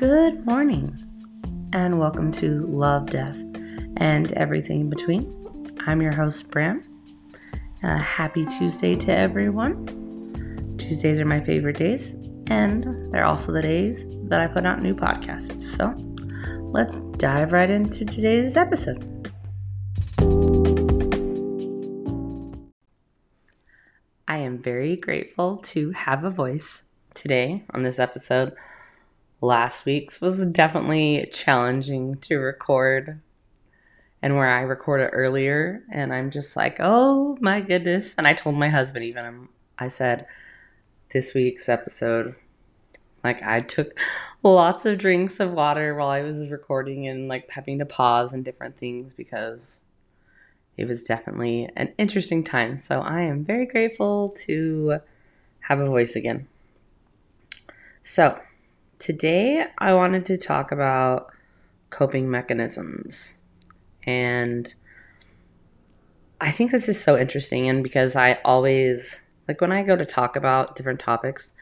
Good 0.00 0.46
morning, 0.46 0.98
and 1.74 2.00
welcome 2.00 2.32
to 2.32 2.60
Love, 2.60 3.10
Death, 3.10 3.38
and 3.98 4.32
Everything 4.32 4.80
in 4.80 4.88
Between. 4.88 5.76
I'm 5.80 6.00
your 6.00 6.14
host, 6.14 6.50
Bram. 6.50 6.82
Uh, 7.82 7.98
happy 7.98 8.46
Tuesday 8.46 8.96
to 8.96 9.14
everyone. 9.14 10.74
Tuesdays 10.78 11.20
are 11.20 11.26
my 11.26 11.38
favorite 11.38 11.76
days, 11.76 12.14
and 12.46 13.12
they're 13.12 13.26
also 13.26 13.52
the 13.52 13.60
days 13.60 14.06
that 14.28 14.40
I 14.40 14.46
put 14.46 14.64
out 14.64 14.80
new 14.80 14.94
podcasts. 14.94 15.58
So 15.58 15.94
let's 16.72 17.00
dive 17.18 17.52
right 17.52 17.68
into 17.68 18.06
today's 18.06 18.56
episode. 18.56 19.04
I 24.26 24.38
am 24.38 24.62
very 24.62 24.96
grateful 24.96 25.58
to 25.58 25.90
have 25.90 26.24
a 26.24 26.30
voice 26.30 26.84
today 27.12 27.64
on 27.74 27.82
this 27.82 27.98
episode 27.98 28.54
last 29.40 29.86
week's 29.86 30.20
was 30.20 30.44
definitely 30.46 31.28
challenging 31.32 32.16
to 32.18 32.36
record 32.36 33.20
and 34.22 34.36
where 34.36 34.48
I 34.48 34.60
recorded 34.60 35.10
earlier 35.12 35.82
and 35.90 36.12
I'm 36.12 36.30
just 36.30 36.56
like, 36.56 36.76
"Oh 36.80 37.38
my 37.40 37.60
goodness." 37.60 38.14
And 38.16 38.26
I 38.26 38.34
told 38.34 38.56
my 38.56 38.68
husband 38.68 39.04
even 39.04 39.48
I 39.78 39.88
said 39.88 40.26
this 41.12 41.34
week's 41.34 41.68
episode 41.68 42.34
like 43.24 43.42
I 43.42 43.60
took 43.60 43.98
lots 44.42 44.86
of 44.86 44.98
drinks 44.98 45.40
of 45.40 45.52
water 45.52 45.94
while 45.94 46.08
I 46.08 46.22
was 46.22 46.50
recording 46.50 47.06
and 47.06 47.28
like 47.28 47.50
having 47.50 47.78
to 47.78 47.86
pause 47.86 48.32
and 48.32 48.44
different 48.44 48.76
things 48.76 49.14
because 49.14 49.82
it 50.76 50.88
was 50.88 51.04
definitely 51.04 51.68
an 51.76 51.92
interesting 51.98 52.42
time. 52.42 52.78
So 52.78 53.00
I 53.00 53.20
am 53.22 53.44
very 53.44 53.66
grateful 53.66 54.30
to 54.44 55.00
have 55.60 55.80
a 55.80 55.86
voice 55.86 56.16
again. 56.16 56.48
So, 58.02 58.40
Today, 59.00 59.64
I 59.78 59.94
wanted 59.94 60.26
to 60.26 60.36
talk 60.36 60.70
about 60.70 61.32
coping 61.88 62.30
mechanisms. 62.30 63.38
And 64.02 64.74
I 66.38 66.50
think 66.50 66.70
this 66.70 66.86
is 66.86 67.02
so 67.02 67.16
interesting. 67.16 67.66
And 67.66 67.82
because 67.82 68.14
I 68.14 68.34
always, 68.44 69.22
like, 69.48 69.62
when 69.62 69.72
I 69.72 69.84
go 69.84 69.96
to 69.96 70.04
talk 70.04 70.36
about 70.36 70.76
different 70.76 71.00
topics, 71.00 71.54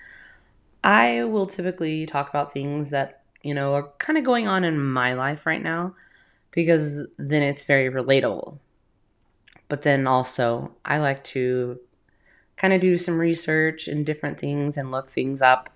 I 0.83 1.23
will 1.23 1.47
typically 1.47 2.07
talk 2.07 2.29
about 2.29 2.53
things 2.53 2.91
that, 2.91 3.23
you 3.45 3.55
know, 3.55 3.75
are 3.75 3.89
kind 3.99 4.19
of 4.19 4.25
going 4.25 4.49
on 4.49 4.65
in 4.65 4.77
my 4.77 5.13
life 5.13 5.47
right 5.47 5.63
now 5.63 5.95
because 6.51 7.07
then 7.19 7.45
it's 7.45 7.65
very 7.65 7.89
relatable. 7.89 8.59
But 9.69 9.83
then 9.83 10.09
also, 10.09 10.73
I 10.85 10.99
like 10.99 11.23
to 11.25 11.79
kind 12.57 12.75
of 12.75 12.81
do 12.81 12.99
some 12.99 13.17
research 13.17 13.87
and 13.87 14.05
different 14.05 14.41
things 14.41 14.77
and 14.77 14.91
look 14.91 15.09
things 15.09 15.41
up. 15.41 15.71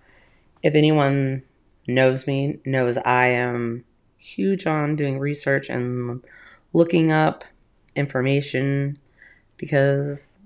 If 0.64 0.74
anyone 0.74 1.44
knows 1.86 2.26
me 2.26 2.58
knows 2.64 2.96
I 2.98 3.26
am 3.26 3.84
huge 4.16 4.66
on 4.66 4.96
doing 4.96 5.18
research 5.18 5.68
and 5.68 6.22
looking 6.72 7.10
up 7.10 7.44
information 7.96 8.98
because 9.56 10.38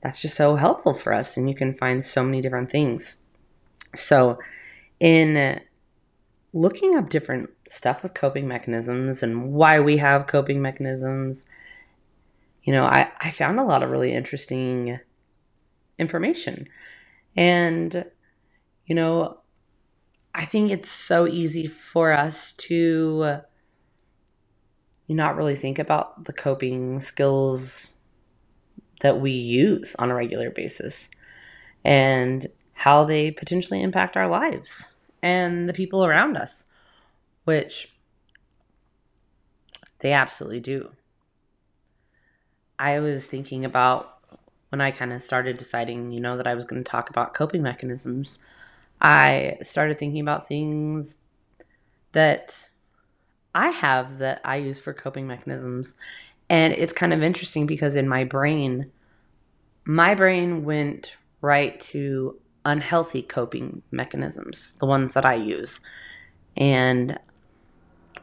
that's 0.00 0.22
just 0.22 0.36
so 0.36 0.56
helpful 0.56 0.94
for 0.94 1.12
us 1.12 1.36
and 1.36 1.48
you 1.48 1.54
can 1.54 1.74
find 1.74 2.04
so 2.04 2.22
many 2.22 2.40
different 2.40 2.70
things. 2.70 3.20
So, 3.94 4.38
in 5.00 5.60
looking 6.52 6.96
up 6.96 7.08
different 7.08 7.50
stuff 7.68 8.02
with 8.02 8.14
coping 8.14 8.48
mechanisms 8.48 9.22
and 9.22 9.52
why 9.52 9.80
we 9.80 9.98
have 9.98 10.26
coping 10.26 10.62
mechanisms, 10.62 11.46
you 12.62 12.72
know, 12.72 12.84
I, 12.84 13.10
I 13.20 13.30
found 13.30 13.58
a 13.58 13.64
lot 13.64 13.82
of 13.82 13.90
really 13.90 14.12
interesting 14.12 14.98
information. 15.98 16.68
And, 17.36 18.04
you 18.86 18.94
know, 18.94 19.38
I 20.38 20.44
think 20.44 20.70
it's 20.70 20.90
so 20.90 21.26
easy 21.26 21.66
for 21.66 22.12
us 22.12 22.52
to 22.52 23.40
not 25.08 25.36
really 25.36 25.56
think 25.56 25.80
about 25.80 26.26
the 26.26 26.32
coping 26.32 27.00
skills 27.00 27.96
that 29.00 29.20
we 29.20 29.32
use 29.32 29.96
on 29.98 30.12
a 30.12 30.14
regular 30.14 30.48
basis 30.50 31.10
and 31.84 32.46
how 32.72 33.02
they 33.02 33.32
potentially 33.32 33.82
impact 33.82 34.16
our 34.16 34.28
lives 34.28 34.94
and 35.22 35.68
the 35.68 35.72
people 35.72 36.04
around 36.04 36.36
us, 36.36 36.66
which 37.44 37.92
they 39.98 40.12
absolutely 40.12 40.60
do. 40.60 40.92
I 42.78 43.00
was 43.00 43.26
thinking 43.26 43.64
about 43.64 44.20
when 44.68 44.80
I 44.80 44.92
kind 44.92 45.12
of 45.12 45.20
started 45.20 45.56
deciding, 45.56 46.12
you 46.12 46.20
know, 46.20 46.36
that 46.36 46.46
I 46.46 46.54
was 46.54 46.64
going 46.64 46.84
to 46.84 46.88
talk 46.88 47.10
about 47.10 47.34
coping 47.34 47.62
mechanisms. 47.62 48.38
I 49.00 49.58
started 49.62 49.98
thinking 49.98 50.20
about 50.20 50.48
things 50.48 51.18
that 52.12 52.68
I 53.54 53.68
have 53.68 54.18
that 54.18 54.40
I 54.44 54.56
use 54.56 54.78
for 54.78 54.92
coping 54.92 55.26
mechanisms. 55.26 55.96
And 56.50 56.72
it's 56.72 56.92
kind 56.92 57.12
of 57.12 57.22
interesting 57.22 57.66
because 57.66 57.96
in 57.96 58.08
my 58.08 58.24
brain, 58.24 58.90
my 59.84 60.14
brain 60.14 60.64
went 60.64 61.16
right 61.40 61.78
to 61.80 62.38
unhealthy 62.64 63.22
coping 63.22 63.82
mechanisms, 63.90 64.74
the 64.80 64.86
ones 64.86 65.14
that 65.14 65.24
I 65.24 65.34
use. 65.34 65.80
And 66.56 67.18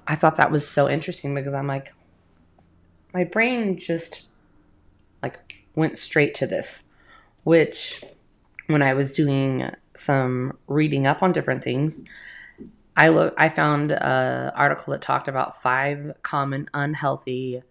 I 0.07 0.15
thought 0.15 0.35
that 0.37 0.51
was 0.51 0.67
so 0.67 0.89
interesting 0.89 1.33
because 1.33 1.53
I'm 1.53 1.67
like, 1.67 1.93
my 3.13 3.23
brain 3.23 3.77
just 3.77 4.23
like 5.23 5.65
went 5.75 5.97
straight 5.97 6.33
to 6.35 6.47
this, 6.47 6.89
which 7.43 8.03
when 8.67 8.81
I 8.81 8.93
was 8.93 9.13
doing 9.13 9.69
some 9.95 10.57
reading 10.67 11.07
up 11.07 11.21
on 11.23 11.31
different 11.31 11.63
things, 11.63 12.03
I 12.97 13.09
look 13.09 13.33
I 13.37 13.49
found 13.49 13.91
an 13.91 14.51
article 14.55 14.91
that 14.91 15.01
talked 15.01 15.27
about 15.27 15.61
five 15.61 16.13
common 16.21 16.69
unhealthy 16.73 17.61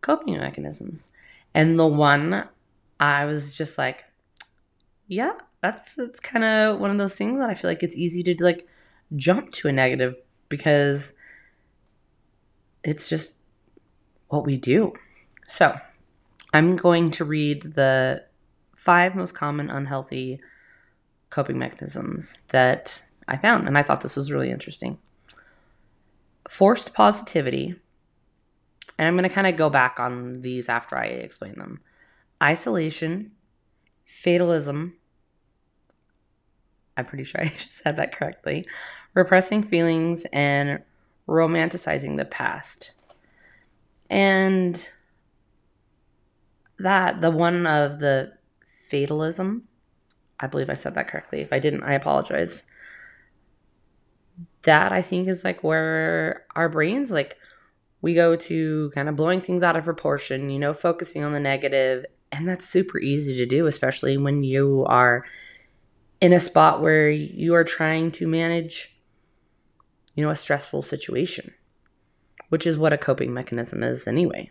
coping 0.00 0.36
mechanisms. 0.36 1.10
And 1.54 1.78
the 1.78 1.86
one 1.86 2.48
I 3.00 3.24
was 3.24 3.56
just 3.56 3.78
like, 3.78 4.04
yeah, 5.06 5.32
that's 5.62 5.94
that's 5.94 6.20
kind 6.20 6.44
of 6.44 6.78
one 6.78 6.90
of 6.90 6.98
those 6.98 7.16
things 7.16 7.38
that 7.38 7.50
I 7.50 7.54
feel 7.54 7.70
like 7.70 7.82
it's 7.82 7.96
easy 7.96 8.22
to 8.24 8.44
like 8.44 8.68
jump 9.16 9.52
to 9.52 9.68
a 9.68 9.72
negative 9.72 10.16
because 10.48 11.14
it's 12.82 13.08
just 13.08 13.36
what 14.28 14.44
we 14.44 14.56
do. 14.56 14.92
So, 15.46 15.78
I'm 16.52 16.76
going 16.76 17.10
to 17.12 17.24
read 17.24 17.74
the 17.74 18.24
five 18.84 19.14
most 19.14 19.34
common 19.34 19.70
unhealthy 19.70 20.38
coping 21.30 21.58
mechanisms 21.58 22.42
that 22.48 23.02
I 23.26 23.38
found, 23.38 23.66
and 23.66 23.78
I 23.78 23.82
thought 23.82 24.02
this 24.02 24.14
was 24.14 24.30
really 24.30 24.50
interesting. 24.50 24.98
Forced 26.50 26.92
positivity, 26.92 27.76
and 28.98 29.08
I'm 29.08 29.16
going 29.16 29.26
to 29.26 29.34
kind 29.34 29.46
of 29.46 29.56
go 29.56 29.70
back 29.70 29.98
on 29.98 30.42
these 30.42 30.68
after 30.68 30.98
I 30.98 31.06
explain 31.06 31.54
them. 31.54 31.80
Isolation, 32.42 33.30
fatalism, 34.04 34.92
I'm 36.94 37.06
pretty 37.06 37.24
sure 37.24 37.40
I 37.44 37.48
said 37.48 37.96
that 37.96 38.12
correctly, 38.12 38.68
repressing 39.14 39.62
feelings, 39.62 40.26
and 40.30 40.82
romanticizing 41.26 42.18
the 42.18 42.26
past. 42.26 42.92
And 44.10 44.86
that, 46.78 47.22
the 47.22 47.30
one 47.30 47.66
of 47.66 47.98
the 48.00 48.34
fatalism, 48.94 49.64
I 50.38 50.46
believe 50.46 50.70
I 50.70 50.74
said 50.74 50.94
that 50.94 51.08
correctly. 51.08 51.40
If 51.40 51.52
I 51.52 51.58
didn't, 51.58 51.82
I 51.82 51.94
apologize. 51.94 52.62
That 54.62 54.92
I 54.92 55.02
think 55.02 55.26
is 55.26 55.42
like 55.42 55.64
where 55.64 56.44
our 56.54 56.68
brains 56.68 57.10
like 57.10 57.36
we 58.02 58.14
go 58.14 58.36
to 58.36 58.92
kind 58.94 59.08
of 59.08 59.16
blowing 59.16 59.40
things 59.40 59.64
out 59.64 59.74
of 59.74 59.82
proportion, 59.82 60.48
you 60.48 60.60
know, 60.60 60.72
focusing 60.72 61.24
on 61.24 61.32
the 61.32 61.40
negative, 61.40 62.06
and 62.30 62.46
that's 62.46 62.68
super 62.68 63.00
easy 63.00 63.36
to 63.36 63.46
do, 63.46 63.66
especially 63.66 64.16
when 64.16 64.44
you 64.44 64.84
are 64.88 65.24
in 66.20 66.32
a 66.32 66.38
spot 66.38 66.80
where 66.80 67.10
you 67.10 67.52
are 67.54 67.64
trying 67.64 68.12
to 68.12 68.28
manage 68.28 68.94
you 70.14 70.22
know, 70.22 70.30
a 70.30 70.36
stressful 70.36 70.82
situation, 70.82 71.52
which 72.48 72.64
is 72.64 72.78
what 72.78 72.92
a 72.92 72.98
coping 72.98 73.34
mechanism 73.34 73.82
is 73.82 74.06
anyway. 74.06 74.50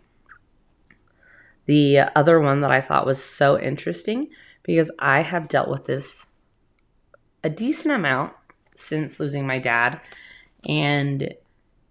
The 1.66 2.10
other 2.16 2.40
one 2.40 2.60
that 2.60 2.70
I 2.70 2.80
thought 2.80 3.06
was 3.06 3.22
so 3.22 3.58
interesting 3.58 4.28
because 4.62 4.90
I 4.98 5.20
have 5.20 5.48
dealt 5.48 5.68
with 5.68 5.84
this 5.86 6.26
a 7.42 7.50
decent 7.50 7.94
amount 7.94 8.32
since 8.74 9.20
losing 9.20 9.46
my 9.46 9.58
dad. 9.58 10.00
And 10.68 11.34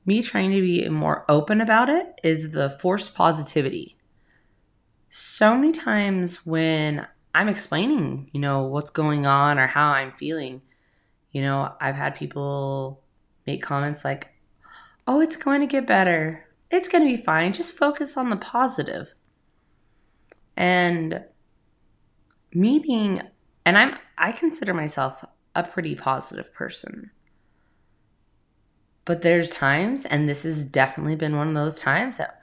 me 0.05 0.21
trying 0.21 0.51
to 0.51 0.61
be 0.61 0.87
more 0.89 1.25
open 1.29 1.61
about 1.61 1.89
it 1.89 2.19
is 2.23 2.51
the 2.51 2.69
forced 2.69 3.15
positivity. 3.15 3.95
So 5.09 5.55
many 5.55 5.71
times 5.71 6.45
when 6.45 7.07
I'm 7.35 7.47
explaining, 7.47 8.29
you 8.33 8.39
know, 8.39 8.63
what's 8.63 8.89
going 8.89 9.25
on 9.25 9.59
or 9.59 9.67
how 9.67 9.89
I'm 9.89 10.11
feeling, 10.11 10.61
you 11.31 11.41
know, 11.41 11.73
I've 11.79 11.95
had 11.95 12.15
people 12.15 13.01
make 13.45 13.61
comments 13.61 14.03
like, 14.03 14.29
oh, 15.07 15.21
it's 15.21 15.35
going 15.35 15.61
to 15.61 15.67
get 15.67 15.87
better. 15.87 16.47
It's 16.71 16.87
going 16.87 17.03
to 17.03 17.15
be 17.15 17.21
fine. 17.21 17.53
Just 17.53 17.77
focus 17.77 18.17
on 18.17 18.29
the 18.29 18.35
positive. 18.35 19.13
And 20.55 21.23
me 22.53 22.79
being 22.79 23.21
and 23.65 23.77
I'm 23.77 23.97
I 24.17 24.31
consider 24.31 24.73
myself 24.73 25.23
a 25.55 25.63
pretty 25.63 25.95
positive 25.95 26.53
person. 26.53 27.11
But 29.05 29.21
there's 29.21 29.49
times, 29.51 30.05
and 30.05 30.29
this 30.29 30.43
has 30.43 30.63
definitely 30.63 31.15
been 31.15 31.35
one 31.35 31.47
of 31.47 31.53
those 31.53 31.77
times 31.77 32.19
that, 32.19 32.41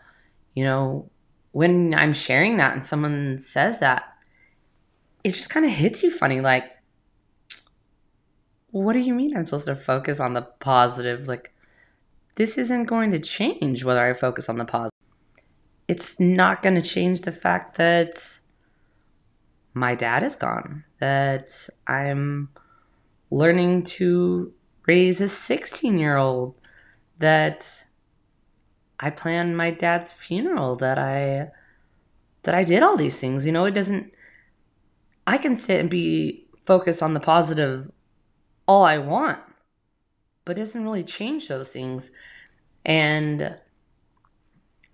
you 0.54 0.64
know, 0.64 1.10
when 1.52 1.94
I'm 1.94 2.12
sharing 2.12 2.58
that 2.58 2.74
and 2.74 2.84
someone 2.84 3.38
says 3.38 3.80
that, 3.80 4.04
it 5.24 5.32
just 5.32 5.48
kind 5.50 5.64
of 5.64 5.72
hits 5.72 6.02
you 6.02 6.10
funny. 6.10 6.40
Like, 6.40 6.70
what 8.70 8.92
do 8.92 8.98
you 8.98 9.14
mean 9.14 9.36
I'm 9.36 9.46
supposed 9.46 9.66
to 9.66 9.74
focus 9.74 10.20
on 10.20 10.34
the 10.34 10.42
positive? 10.42 11.28
Like, 11.28 11.52
this 12.36 12.58
isn't 12.58 12.84
going 12.84 13.10
to 13.12 13.18
change 13.18 13.82
whether 13.82 14.04
I 14.04 14.12
focus 14.12 14.48
on 14.48 14.58
the 14.58 14.64
positive. 14.64 14.99
It's 15.90 16.20
not 16.20 16.62
going 16.62 16.76
to 16.80 16.88
change 16.88 17.22
the 17.22 17.32
fact 17.32 17.76
that 17.78 18.40
my 19.74 19.96
dad 19.96 20.22
is 20.22 20.36
gone, 20.36 20.84
that 21.00 21.68
I'm 21.88 22.50
learning 23.32 23.82
to 23.98 24.52
raise 24.86 25.20
a 25.20 25.26
16 25.26 25.98
year 25.98 26.16
old, 26.16 26.56
that 27.18 27.86
I 29.00 29.10
planned 29.10 29.56
my 29.56 29.72
dad's 29.72 30.12
funeral, 30.12 30.76
that 30.76 30.96
I 30.96 31.48
that 32.44 32.54
I 32.54 32.62
did 32.62 32.84
all 32.84 32.96
these 32.96 33.18
things. 33.18 33.44
You 33.44 33.50
know, 33.50 33.64
it 33.64 33.74
doesn't 33.74 34.12
I 35.26 35.38
can 35.38 35.56
sit 35.56 35.80
and 35.80 35.90
be 35.90 36.46
focused 36.66 37.02
on 37.02 37.14
the 37.14 37.20
positive 37.34 37.90
all 38.68 38.84
I 38.84 38.98
want, 38.98 39.40
but 40.44 40.56
it 40.56 40.60
doesn't 40.60 40.84
really 40.84 41.02
change 41.02 41.48
those 41.48 41.72
things. 41.72 42.12
And 42.84 43.58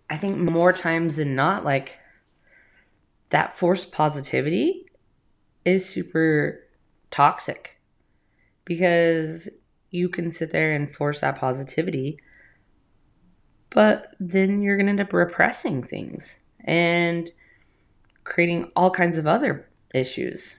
I 0.08 0.16
think 0.16 0.38
more 0.38 0.72
times 0.72 1.16
than 1.16 1.34
not, 1.34 1.64
like 1.64 1.98
that 3.30 3.52
forced 3.52 3.92
positivity 3.92 4.86
is 5.64 5.88
super 5.88 6.60
toxic 7.10 7.80
because 8.64 9.48
you 9.90 10.08
can 10.08 10.30
sit 10.30 10.50
there 10.50 10.72
and 10.72 10.90
force 10.90 11.20
that 11.20 11.38
positivity, 11.38 12.18
but 13.70 14.14
then 14.20 14.62
you're 14.62 14.76
going 14.76 14.86
to 14.86 14.90
end 14.90 15.00
up 15.00 15.12
repressing 15.12 15.82
things 15.82 16.40
and 16.60 17.30
creating 18.24 18.70
all 18.76 18.90
kinds 18.90 19.18
of 19.18 19.26
other 19.26 19.68
issues. 19.94 20.58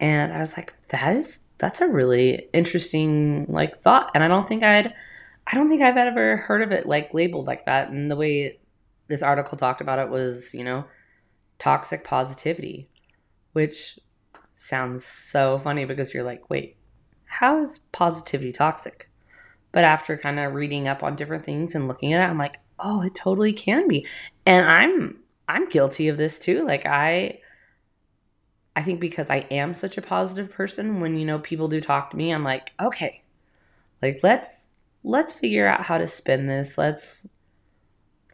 And 0.00 0.32
I 0.32 0.40
was 0.40 0.56
like, 0.56 0.74
that 0.88 1.16
is 1.16 1.40
that's 1.58 1.80
a 1.80 1.88
really 1.88 2.48
interesting 2.52 3.46
like 3.48 3.76
thought. 3.76 4.10
And 4.14 4.22
I 4.22 4.28
don't 4.28 4.46
think 4.46 4.62
I'd 4.62 4.94
I 5.50 5.56
don't 5.56 5.68
think 5.68 5.80
I've 5.80 5.96
ever 5.96 6.36
heard 6.36 6.60
of 6.60 6.72
it 6.72 6.86
like 6.86 7.14
labeled 7.14 7.46
like 7.46 7.64
that. 7.64 7.88
And 7.88 8.10
the 8.10 8.16
way 8.16 8.58
this 9.08 9.22
article 9.22 9.56
talked 9.56 9.80
about 9.80 9.98
it 9.98 10.10
was, 10.10 10.52
you 10.52 10.62
know, 10.62 10.84
toxic 11.58 12.04
positivity, 12.04 12.86
which 13.52 13.98
sounds 14.54 15.04
so 15.04 15.58
funny 15.58 15.86
because 15.86 16.12
you're 16.12 16.22
like, 16.24 16.50
wait, 16.50 16.76
how 17.24 17.60
is 17.60 17.78
positivity 17.92 18.52
toxic? 18.52 19.08
But 19.72 19.84
after 19.84 20.18
kind 20.18 20.38
of 20.38 20.52
reading 20.52 20.86
up 20.86 21.02
on 21.02 21.16
different 21.16 21.44
things 21.44 21.74
and 21.74 21.88
looking 21.88 22.12
at 22.12 22.20
it, 22.20 22.30
I'm 22.30 22.38
like, 22.38 22.58
oh, 22.78 23.02
it 23.02 23.14
totally 23.14 23.52
can 23.52 23.88
be. 23.88 24.06
And 24.44 24.66
I'm 24.66 25.18
I'm 25.48 25.68
guilty 25.70 26.08
of 26.08 26.18
this 26.18 26.38
too. 26.38 26.62
Like 26.64 26.84
I 26.84 27.40
I 28.76 28.82
think 28.82 29.00
because 29.00 29.30
I 29.30 29.38
am 29.50 29.74
such 29.74 29.98
a 29.98 30.02
positive 30.02 30.50
person, 30.50 31.00
when 31.00 31.16
you 31.16 31.24
know 31.24 31.38
people 31.38 31.68
do 31.68 31.80
talk 31.80 32.10
to 32.10 32.16
me, 32.16 32.32
I'm 32.32 32.44
like, 32.44 32.72
okay, 32.80 33.22
like 34.00 34.20
let's 34.22 34.67
let's 35.02 35.32
figure 35.32 35.66
out 35.66 35.84
how 35.84 35.98
to 35.98 36.06
spin 36.06 36.46
this. 36.46 36.78
Let's 36.78 37.26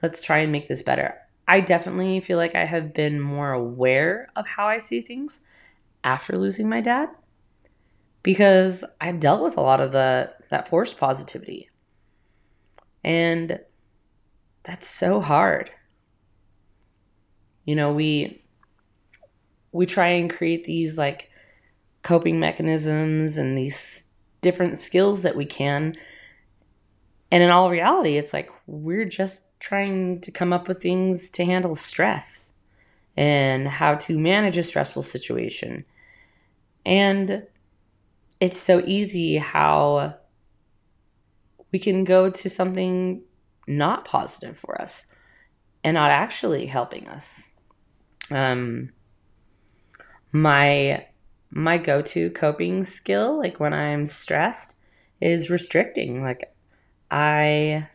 let's 0.02 0.22
try 0.22 0.38
and 0.38 0.52
make 0.52 0.69
this 0.69 0.82
better. 0.82 1.16
I 1.46 1.61
definitely 1.61 2.20
feel 2.20 2.38
like 2.38 2.55
I 2.55 2.64
have 2.64 2.94
been 2.94 3.20
more 3.20 3.52
aware 3.52 4.28
of 4.37 4.46
how 4.46 4.66
I 4.66 4.78
see 4.78 5.00
things 5.00 5.40
after 6.02 6.37
losing 6.37 6.69
my 6.69 6.81
dad 6.81 7.11
because 8.22 8.84
I've 9.00 9.20
dealt 9.20 9.43
with 9.43 9.56
a 9.56 9.61
lot 9.61 9.81
of 9.81 9.93
the 9.93 10.32
that 10.50 10.69
forced 10.69 10.99
positivity. 10.99 11.69
And 13.02 13.60
that's 14.62 14.88
so 14.88 15.20
hard. 15.20 15.70
You 17.64 17.76
know, 17.76 17.93
we 17.93 18.43
we 19.72 19.87
try 19.87 20.08
and 20.08 20.31
create 20.31 20.64
these 20.64 20.96
like 20.96 21.31
coping 22.02 22.38
mechanisms 22.38 23.38
and 23.38 23.56
these 23.56 24.06
different 24.40 24.78
skills 24.78 25.22
that 25.22 25.37
we 25.37 25.44
can 25.44 25.94
and 27.34 27.42
in 27.42 27.50
all 27.50 27.69
reality, 27.69 28.16
it's 28.16 28.32
like 28.32 28.48
we're 28.69 29.04
just 29.04 29.46
trying 29.58 30.20
to 30.20 30.31
come 30.31 30.52
up 30.52 30.69
with 30.69 30.81
things 30.81 31.32
to 31.32 31.44
handle 31.44 31.75
stress 31.75 32.54
and 33.16 33.66
how 33.66 33.96
to 33.96 34.16
manage 34.16 34.56
a 34.56 34.62
stressful 34.62 35.02
situation. 35.02 35.84
And 36.86 37.44
it's 38.38 38.56
so 38.56 38.84
easy 38.86 39.38
how 39.38 40.14
we 41.72 41.81
can 41.81 42.04
go 42.04 42.31
to 42.31 42.48
something 42.48 43.22
not 43.66 44.04
positive 44.04 44.56
for 44.56 44.81
us 44.81 45.06
and 45.82 45.96
not 45.96 46.12
actually 46.12 46.66
helping 46.66 47.08
us. 47.08 47.50
Um, 48.31 48.90
my 50.31 51.04
my 51.50 51.78
go-to 51.78 52.31
coping 52.31 52.82
skill 52.82 53.38
like 53.38 53.60
when 53.60 53.72
i'm 53.72 54.04
stressed 54.08 54.76
is 55.20 55.48
restricting 55.48 56.20
like 56.20 56.54
I 57.14 57.88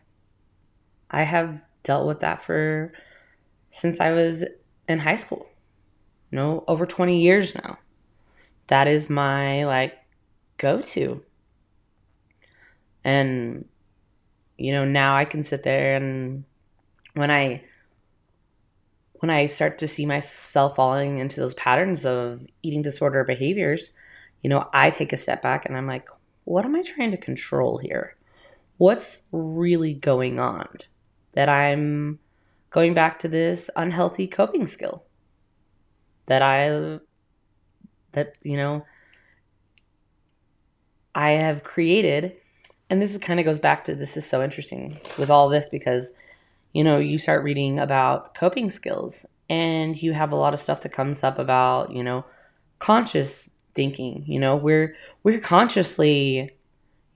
I 1.10 1.22
have 1.24 1.60
dealt 1.82 2.06
with 2.06 2.20
that 2.20 2.40
for 2.40 2.92
since 3.68 4.00
I 4.00 4.12
was 4.12 4.46
in 4.88 4.98
high 4.98 5.16
school. 5.16 5.46
You 6.30 6.36
know, 6.36 6.64
over 6.66 6.86
20 6.86 7.20
years 7.20 7.54
now. 7.54 7.78
That 8.68 8.88
is 8.88 9.10
my 9.10 9.64
like 9.64 9.94
go-to. 10.56 11.22
And 13.04 13.66
you 14.56 14.72
know, 14.72 14.86
now 14.86 15.16
I 15.16 15.26
can 15.26 15.42
sit 15.42 15.64
there 15.64 15.96
and 15.96 16.44
when 17.14 17.30
I 17.30 17.64
when 19.14 19.28
I 19.28 19.46
start 19.46 19.76
to 19.78 19.88
see 19.88 20.06
myself 20.06 20.76
falling 20.76 21.18
into 21.18 21.40
those 21.40 21.52
patterns 21.54 22.06
of 22.06 22.46
eating 22.62 22.80
disorder 22.80 23.22
behaviors, 23.24 23.92
you 24.42 24.48
know, 24.48 24.66
I 24.72 24.88
take 24.88 25.12
a 25.12 25.18
step 25.18 25.42
back 25.42 25.66
and 25.66 25.76
I'm 25.76 25.86
like, 25.86 26.08
what 26.44 26.64
am 26.64 26.74
I 26.74 26.82
trying 26.82 27.10
to 27.10 27.18
control 27.18 27.76
here? 27.76 28.16
What's 28.80 29.20
really 29.30 29.92
going 29.92 30.40
on 30.40 30.66
that 31.34 31.50
I'm 31.50 32.18
going 32.70 32.94
back 32.94 33.18
to 33.18 33.28
this 33.28 33.68
unhealthy 33.76 34.26
coping 34.26 34.66
skill 34.66 35.04
that 36.24 36.40
I 36.40 36.98
that 38.12 38.36
you 38.42 38.56
know 38.56 38.86
I 41.14 41.32
have 41.32 41.62
created. 41.62 42.34
And 42.88 43.02
this 43.02 43.18
kind 43.18 43.38
of 43.38 43.44
goes 43.44 43.58
back 43.58 43.84
to 43.84 43.94
this 43.94 44.16
is 44.16 44.24
so 44.24 44.42
interesting 44.42 44.98
with 45.18 45.28
all 45.28 45.50
this 45.50 45.68
because 45.68 46.14
you 46.72 46.82
know 46.82 46.96
you 46.96 47.18
start 47.18 47.44
reading 47.44 47.78
about 47.78 48.34
coping 48.34 48.70
skills 48.70 49.26
and 49.50 50.02
you 50.02 50.14
have 50.14 50.32
a 50.32 50.36
lot 50.36 50.54
of 50.54 50.60
stuff 50.60 50.80
that 50.80 50.92
comes 50.92 51.22
up 51.22 51.38
about 51.38 51.92
you 51.92 52.02
know 52.02 52.24
conscious 52.78 53.50
thinking 53.74 54.24
you 54.26 54.40
know 54.40 54.56
we're 54.56 54.96
we're 55.22 55.38
consciously 55.38 56.50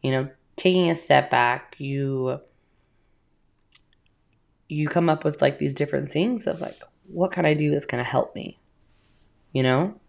you 0.02 0.10
know 0.10 0.28
taking 0.56 0.90
a 0.90 0.94
step 0.94 1.30
back, 1.30 1.76
you 1.78 2.40
you 4.68 4.88
come 4.88 5.08
up 5.08 5.24
with 5.24 5.42
like 5.42 5.58
these 5.58 5.74
different 5.74 6.10
things 6.10 6.46
of 6.46 6.60
like 6.60 6.80
what 7.06 7.32
can 7.32 7.44
I 7.44 7.54
do 7.54 7.70
that's 7.70 7.86
going 7.86 8.02
to 8.02 8.08
help 8.08 8.34
me? 8.34 8.58
You 9.52 9.62
know? 9.62 10.00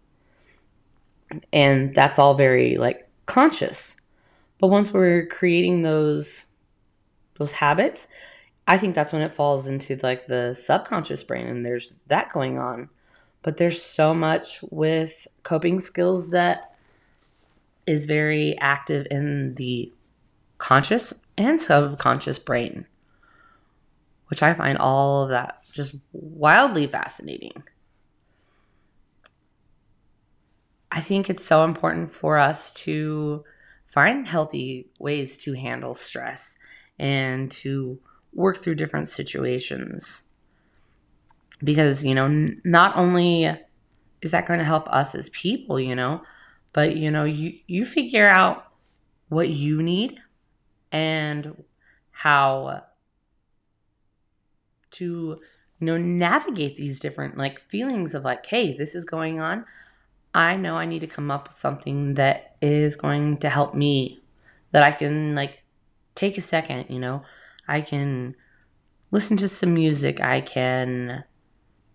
And 1.52 1.94
that's 1.94 2.18
all 2.18 2.34
very 2.34 2.76
like 2.76 3.08
conscious. 3.26 3.96
But 4.58 4.68
once 4.68 4.92
we're 4.92 5.26
creating 5.26 5.82
those 5.82 6.46
those 7.38 7.52
habits, 7.52 8.08
I 8.66 8.78
think 8.78 8.94
that's 8.94 9.12
when 9.12 9.22
it 9.22 9.34
falls 9.34 9.66
into 9.66 9.96
like 10.02 10.26
the 10.26 10.54
subconscious 10.54 11.22
brain 11.22 11.46
and 11.46 11.64
there's 11.64 11.94
that 12.06 12.32
going 12.32 12.58
on. 12.58 12.88
But 13.42 13.58
there's 13.58 13.82
so 13.82 14.14
much 14.14 14.60
with 14.70 15.28
coping 15.42 15.78
skills 15.78 16.30
that 16.30 16.72
is 17.86 18.06
very 18.06 18.56
active 18.58 19.06
in 19.10 19.54
the 19.54 19.92
conscious 20.58 21.12
and 21.36 21.60
subconscious 21.60 22.38
brain, 22.38 22.86
which 24.28 24.42
I 24.42 24.54
find 24.54 24.78
all 24.78 25.24
of 25.24 25.30
that 25.30 25.62
just 25.72 25.94
wildly 26.12 26.86
fascinating. 26.86 27.62
I 30.90 31.00
think 31.00 31.28
it's 31.28 31.44
so 31.44 31.64
important 31.64 32.10
for 32.10 32.38
us 32.38 32.72
to 32.74 33.44
find 33.86 34.26
healthy 34.26 34.88
ways 34.98 35.36
to 35.38 35.52
handle 35.52 35.94
stress 35.94 36.58
and 36.98 37.50
to 37.50 38.00
work 38.32 38.58
through 38.58 38.76
different 38.76 39.08
situations. 39.08 40.24
Because, 41.62 42.04
you 42.04 42.14
know, 42.14 42.46
not 42.64 42.96
only 42.96 43.44
is 44.22 44.30
that 44.30 44.46
going 44.46 44.58
to 44.58 44.64
help 44.64 44.88
us 44.88 45.14
as 45.14 45.28
people, 45.30 45.78
you 45.78 45.94
know, 45.94 46.22
but 46.72 46.96
you 46.96 47.10
know, 47.10 47.24
you 47.24 47.58
you 47.66 47.84
figure 47.84 48.28
out 48.28 48.66
what 49.28 49.48
you 49.48 49.82
need 49.82 50.18
and 50.96 51.64
how 52.10 52.82
to 54.90 55.04
you 55.78 55.86
know 55.86 55.98
navigate 55.98 56.76
these 56.76 57.00
different 57.00 57.36
like 57.36 57.58
feelings 57.60 58.14
of 58.14 58.24
like 58.24 58.46
hey 58.46 58.76
this 58.76 58.94
is 58.94 59.04
going 59.04 59.40
on 59.40 59.64
i 60.34 60.56
know 60.56 60.76
i 60.76 60.86
need 60.86 61.00
to 61.00 61.06
come 61.06 61.30
up 61.30 61.48
with 61.48 61.56
something 61.56 62.14
that 62.14 62.56
is 62.62 62.96
going 62.96 63.36
to 63.36 63.48
help 63.48 63.74
me 63.74 64.20
that 64.76 64.82
I 64.82 64.92
can 64.92 65.34
like 65.34 65.64
take 66.14 66.36
a 66.36 66.42
second, 66.42 66.86
you 66.90 66.98
know. 66.98 67.22
I 67.68 67.80
can 67.80 68.36
listen 69.10 69.36
to 69.38 69.48
some 69.48 69.72
music. 69.72 70.20
I 70.20 70.42
can 70.42 71.24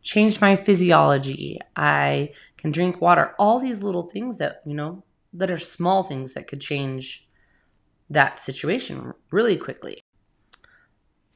change 0.01 0.41
my 0.41 0.55
physiology. 0.55 1.59
I 1.75 2.31
can 2.57 2.71
drink 2.71 2.99
water. 2.99 3.35
All 3.37 3.59
these 3.59 3.83
little 3.83 4.03
things 4.03 4.39
that, 4.39 4.61
you 4.65 4.73
know, 4.73 5.03
that 5.33 5.51
are 5.51 5.59
small 5.59 6.01
things 6.01 6.33
that 6.33 6.47
could 6.47 6.59
change 6.59 7.27
that 8.11 8.37
situation 8.37 9.13
really 9.31 9.57
quickly. 9.57 10.03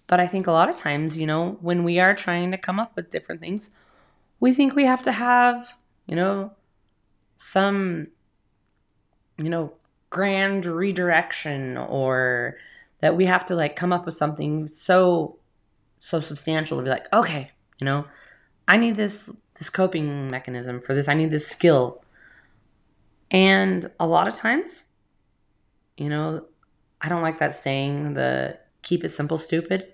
But 0.07 0.19
I 0.19 0.27
think 0.27 0.45
a 0.45 0.51
lot 0.51 0.69
of 0.69 0.77
times, 0.77 1.17
you 1.17 1.25
know, 1.25 1.57
when 1.61 1.83
we 1.83 1.99
are 1.99 2.13
trying 2.13 2.51
to 2.51 2.57
come 2.57 2.79
up 2.79 2.95
with 2.95 3.09
different 3.09 3.41
things, 3.41 3.71
we 4.39 4.53
think 4.53 4.75
we 4.75 4.85
have 4.85 5.01
to 5.03 5.11
have, 5.11 5.77
you 6.05 6.15
know, 6.15 6.51
some, 7.37 8.07
you 9.37 9.49
know, 9.49 9.73
grand 10.09 10.65
redirection 10.65 11.77
or 11.77 12.57
that 12.99 13.17
we 13.17 13.25
have 13.25 13.45
to 13.45 13.55
like 13.55 13.75
come 13.75 13.91
up 13.91 14.05
with 14.05 14.13
something 14.13 14.67
so 14.67 15.37
so 15.99 16.19
substantial 16.19 16.77
to 16.77 16.83
be 16.83 16.89
like, 16.89 17.11
okay, 17.11 17.49
you 17.79 17.85
know, 17.85 18.05
I 18.67 18.77
need 18.77 18.95
this 18.95 19.31
this 19.55 19.69
coping 19.69 20.29
mechanism 20.29 20.81
for 20.81 20.93
this. 20.93 21.07
I 21.07 21.13
need 21.13 21.31
this 21.31 21.47
skill. 21.47 22.03
And 23.31 23.89
a 23.99 24.05
lot 24.05 24.27
of 24.27 24.35
times, 24.35 24.85
you 25.97 26.09
know, 26.09 26.45
I 27.05 27.09
don't 27.09 27.21
like 27.21 27.37
that 27.37 27.53
saying 27.53 28.13
the 28.15 28.57
keep 28.81 29.03
it 29.03 29.09
simple 29.09 29.37
stupid 29.37 29.91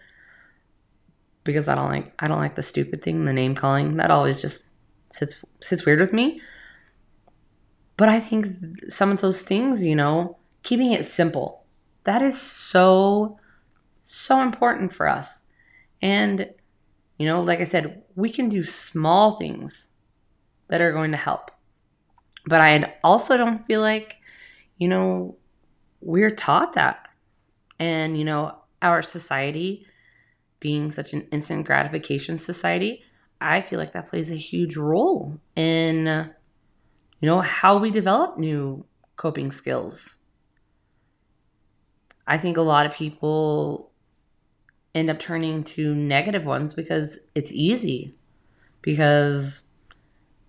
because 1.44 1.68
I 1.68 1.76
don't 1.76 1.90
like 1.90 2.14
I 2.20 2.28
don't 2.30 2.40
like 2.40 2.56
the 2.56 2.64
stupid 2.64 3.02
thing, 3.02 3.26
the 3.26 3.34
name 3.34 3.54
calling. 3.54 3.98
That 3.98 4.12
always 4.12 4.42
just 4.42 4.68
sits 5.10 5.44
sits 5.60 5.86
weird 5.86 6.00
with 6.00 6.14
me. 6.14 6.42
But 7.98 8.08
I 8.08 8.20
think 8.22 8.46
some 8.88 9.12
of 9.12 9.20
those 9.20 9.44
things, 9.44 9.84
you 9.84 9.96
know, 9.96 10.38
keeping 10.64 10.94
it 10.94 11.06
simple, 11.06 11.66
that 12.06 12.22
is 12.22 12.40
so 12.42 13.38
so 14.06 14.42
important 14.42 14.94
for 14.94 15.10
us. 15.10 15.44
And 16.02 16.50
you 17.18 17.26
know, 17.26 17.42
like 17.42 17.60
I 17.60 17.66
said, 17.66 18.04
we 18.16 18.30
can 18.30 18.48
do 18.48 18.64
small 18.64 19.32
things 19.32 19.90
that 20.70 20.82
are 20.82 20.94
going 20.94 21.12
to 21.12 21.18
help. 21.18 21.52
But 22.46 22.62
I 22.62 22.96
also 23.04 23.38
don't 23.38 23.66
feel 23.68 23.82
like, 23.82 24.18
you 24.78 24.88
know, 24.88 25.36
we're 26.02 26.30
taught 26.30 26.74
that. 26.74 27.08
And, 27.80 28.18
you 28.18 28.26
know, 28.26 28.56
our 28.82 29.02
society 29.02 29.86
being 30.60 30.92
such 30.92 31.14
an 31.14 31.28
instant 31.32 31.66
gratification 31.66 32.38
society, 32.38 33.04
I 33.40 33.62
feel 33.62 33.80
like 33.80 33.94
that 33.94 34.08
plays 34.08 34.30
a 34.30 34.36
huge 34.36 34.78
role 34.78 35.40
in, 35.56 36.06
you 37.20 37.26
know, 37.26 37.42
how 37.42 37.78
we 37.78 37.90
develop 37.90 38.38
new 38.38 38.86
coping 39.16 39.52
skills. 39.52 40.18
I 42.28 42.38
think 42.38 42.58
a 42.58 42.62
lot 42.62 42.86
of 42.86 42.94
people 42.94 43.92
end 44.94 45.10
up 45.10 45.20
turning 45.20 45.64
to 45.64 45.96
negative 45.96 46.46
ones 46.46 46.74
because 46.74 47.20
it's 47.34 47.52
easy. 47.52 48.16
Because, 48.82 49.64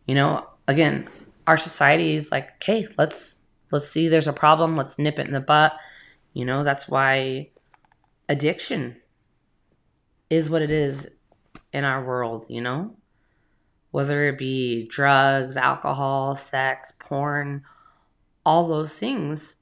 you 0.07 0.15
know, 0.15 0.47
again, 0.69 1.09
our 1.47 1.57
society 1.57 2.15
is 2.15 2.31
like, 2.31 2.51
okay, 2.57 2.87
let's 2.97 3.42
let's 3.73 3.89
see 3.89 4.09
there's 4.09 4.29
a 4.29 4.33
problem, 4.33 4.77
let's 4.77 4.99
nip 4.99 5.19
it 5.19 5.27
in 5.27 5.33
the 5.33 5.41
butt. 5.41 5.77
You 6.35 6.45
know, 6.45 6.63
that's 6.63 6.89
why 6.89 7.51
addiction 8.29 8.97
is 10.31 10.49
what 10.49 10.63
it 10.63 10.71
is 10.71 11.09
in 11.73 11.85
our 11.85 12.05
world, 12.05 12.47
you 12.49 12.61
know? 12.61 12.95
Whether 13.91 14.29
it 14.29 14.39
be 14.39 14.87
drugs, 14.87 15.57
alcohol, 15.57 16.35
sex, 16.35 16.93
porn, 16.99 17.65
all 18.47 18.67
those 18.69 18.99
things, 18.99 19.57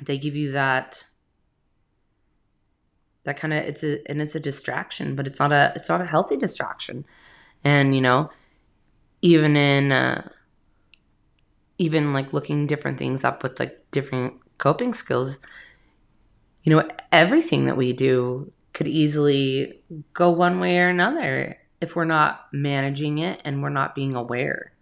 they 0.00 0.18
give 0.18 0.34
you 0.34 0.52
that 0.52 1.04
that 3.24 3.36
kind 3.36 3.52
of 3.52 3.64
it's 3.64 3.82
a 3.82 4.08
and 4.08 4.22
it's 4.22 4.36
a 4.36 4.40
distraction 4.40 5.16
but 5.16 5.26
it's 5.26 5.40
not 5.40 5.50
a 5.50 5.72
it's 5.74 5.88
not 5.88 6.00
a 6.00 6.06
healthy 6.06 6.36
distraction 6.36 7.04
and 7.64 7.94
you 7.94 8.00
know 8.00 8.30
even 9.20 9.56
in 9.56 9.90
uh, 9.90 10.28
even 11.78 12.12
like 12.12 12.32
looking 12.32 12.66
different 12.66 12.98
things 12.98 13.24
up 13.24 13.42
with 13.42 13.58
like 13.60 13.84
different 13.90 14.34
coping 14.58 14.92
skills 14.92 15.38
you 16.62 16.74
know 16.74 16.86
everything 17.12 17.66
that 17.66 17.76
we 17.76 17.92
do 17.92 18.50
could 18.72 18.86
easily 18.86 19.80
go 20.12 20.30
one 20.30 20.60
way 20.60 20.78
or 20.78 20.88
another 20.88 21.58
if 21.80 21.94
we're 21.94 22.04
not 22.04 22.46
managing 22.52 23.18
it 23.18 23.40
and 23.44 23.62
we're 23.62 23.68
not 23.68 23.94
being 23.94 24.14
aware 24.14 24.72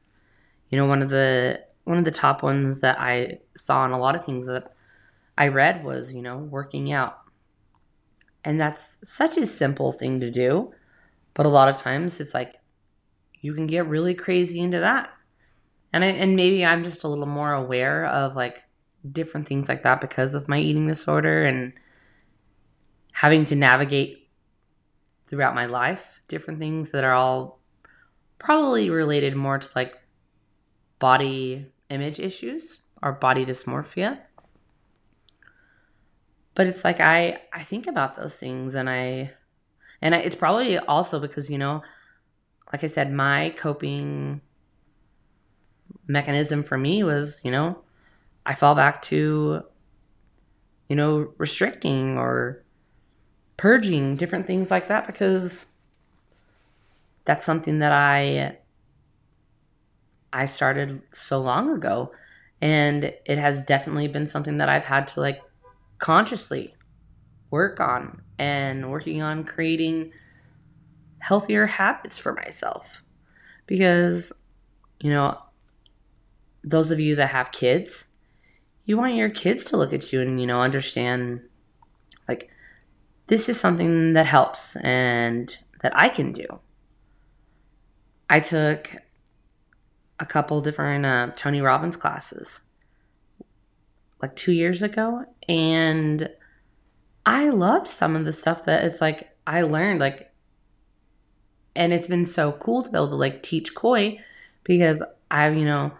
you 0.70 0.78
know 0.78 0.86
one 0.86 1.02
of 1.02 1.08
the 1.10 1.60
one 1.84 1.98
of 1.98 2.04
the 2.04 2.10
top 2.10 2.42
ones 2.42 2.80
that 2.80 2.98
i 3.00 3.38
saw 3.56 3.84
in 3.84 3.92
a 3.92 3.98
lot 3.98 4.14
of 4.14 4.24
things 4.24 4.46
that 4.46 4.72
i 5.36 5.48
read 5.48 5.84
was 5.84 6.14
you 6.14 6.22
know 6.22 6.38
working 6.38 6.92
out 6.92 7.24
and 8.44 8.60
that's 8.60 8.98
such 9.02 9.36
a 9.36 9.46
simple 9.46 9.92
thing 9.92 10.20
to 10.20 10.30
do. 10.30 10.72
But 11.32 11.46
a 11.46 11.48
lot 11.48 11.68
of 11.68 11.78
times 11.78 12.20
it's 12.20 12.34
like 12.34 12.60
you 13.40 13.54
can 13.54 13.66
get 13.66 13.86
really 13.86 14.14
crazy 14.14 14.60
into 14.60 14.80
that. 14.80 15.10
And 15.94 16.02
I, 16.04 16.08
and 16.08 16.34
maybe 16.34 16.66
I'm 16.66 16.82
just 16.82 17.04
a 17.04 17.08
little 17.08 17.24
more 17.24 17.52
aware 17.52 18.06
of 18.06 18.34
like 18.34 18.64
different 19.12 19.46
things 19.46 19.68
like 19.68 19.84
that 19.84 20.00
because 20.00 20.34
of 20.34 20.48
my 20.48 20.58
eating 20.58 20.88
disorder 20.88 21.44
and 21.44 21.72
having 23.12 23.44
to 23.44 23.54
navigate 23.54 24.28
throughout 25.24 25.54
my 25.54 25.66
life 25.66 26.20
different 26.26 26.58
things 26.58 26.90
that 26.90 27.04
are 27.04 27.12
all 27.12 27.60
probably 28.40 28.90
related 28.90 29.36
more 29.36 29.56
to 29.56 29.68
like 29.76 29.96
body 30.98 31.70
image 31.90 32.18
issues 32.18 32.80
or 33.00 33.12
body 33.12 33.46
dysmorphia. 33.46 34.18
But 36.56 36.66
it's 36.66 36.82
like 36.82 36.98
I 36.98 37.40
I 37.52 37.62
think 37.62 37.86
about 37.86 38.16
those 38.16 38.36
things 38.36 38.74
and 38.74 38.90
I 38.90 39.30
and 40.02 40.12
I, 40.12 40.18
it's 40.18 40.34
probably 40.34 40.76
also 40.76 41.20
because 41.20 41.48
you 41.48 41.58
know 41.58 41.82
like 42.72 42.82
I 42.82 42.88
said 42.88 43.12
my 43.12 43.54
coping 43.56 44.40
mechanism 46.06 46.62
for 46.62 46.76
me 46.76 47.02
was 47.02 47.40
you 47.44 47.50
know 47.50 47.78
I 48.46 48.54
fall 48.54 48.74
back 48.74 49.02
to 49.02 49.62
you 50.88 50.96
know 50.96 51.32
restricting 51.38 52.18
or 52.18 52.62
purging 53.56 54.16
different 54.16 54.46
things 54.46 54.70
like 54.70 54.88
that 54.88 55.06
because 55.06 55.70
that's 57.24 57.44
something 57.44 57.78
that 57.78 57.92
I 57.92 58.58
I 60.32 60.46
started 60.46 61.00
so 61.12 61.38
long 61.38 61.70
ago 61.70 62.12
and 62.60 63.04
it 63.24 63.38
has 63.38 63.64
definitely 63.64 64.08
been 64.08 64.26
something 64.26 64.56
that 64.56 64.68
I've 64.68 64.84
had 64.84 65.08
to 65.08 65.20
like 65.20 65.40
consciously 65.98 66.74
work 67.50 67.78
on 67.78 68.20
and 68.38 68.90
working 68.90 69.22
on 69.22 69.44
creating 69.44 70.12
healthier 71.18 71.66
habits 71.66 72.18
for 72.18 72.32
myself. 72.32 73.02
Because, 73.66 74.32
you 75.00 75.10
know, 75.10 75.38
those 76.64 76.90
of 76.90 76.98
you 76.98 77.14
that 77.16 77.28
have 77.28 77.52
kids, 77.52 78.06
you 78.86 78.96
want 78.96 79.14
your 79.14 79.30
kids 79.30 79.66
to 79.66 79.76
look 79.76 79.92
at 79.92 80.12
you 80.12 80.20
and, 80.20 80.40
you 80.40 80.46
know, 80.46 80.60
understand 80.60 81.40
like 82.28 82.50
this 83.26 83.48
is 83.48 83.60
something 83.60 84.14
that 84.14 84.26
helps 84.26 84.76
and 84.76 85.56
that 85.82 85.96
I 85.96 86.08
can 86.08 86.32
do. 86.32 86.46
I 88.28 88.40
took 88.40 88.96
a 90.18 90.26
couple 90.26 90.60
different 90.60 91.04
uh, 91.04 91.32
Tony 91.36 91.60
Robbins 91.60 91.96
classes 91.96 92.60
like 94.22 94.34
two 94.36 94.52
years 94.52 94.82
ago, 94.82 95.24
and 95.48 96.30
I 97.26 97.50
loved 97.50 97.88
some 97.88 98.16
of 98.16 98.24
the 98.24 98.32
stuff 98.32 98.64
that 98.64 98.84
it's 98.84 99.00
like 99.00 99.36
I 99.46 99.60
learned 99.62 100.00
like 100.00 100.32
and 101.76 101.92
it's 101.92 102.06
been 102.06 102.24
so 102.24 102.52
cool 102.52 102.82
to 102.82 102.90
be 102.90 102.96
able 102.96 103.08
to 103.08 103.16
like 103.16 103.42
teach 103.42 103.74
koi 103.74 104.18
because 104.62 105.02
I've, 105.30 105.56
you 105.56 105.64
know, 105.64 105.92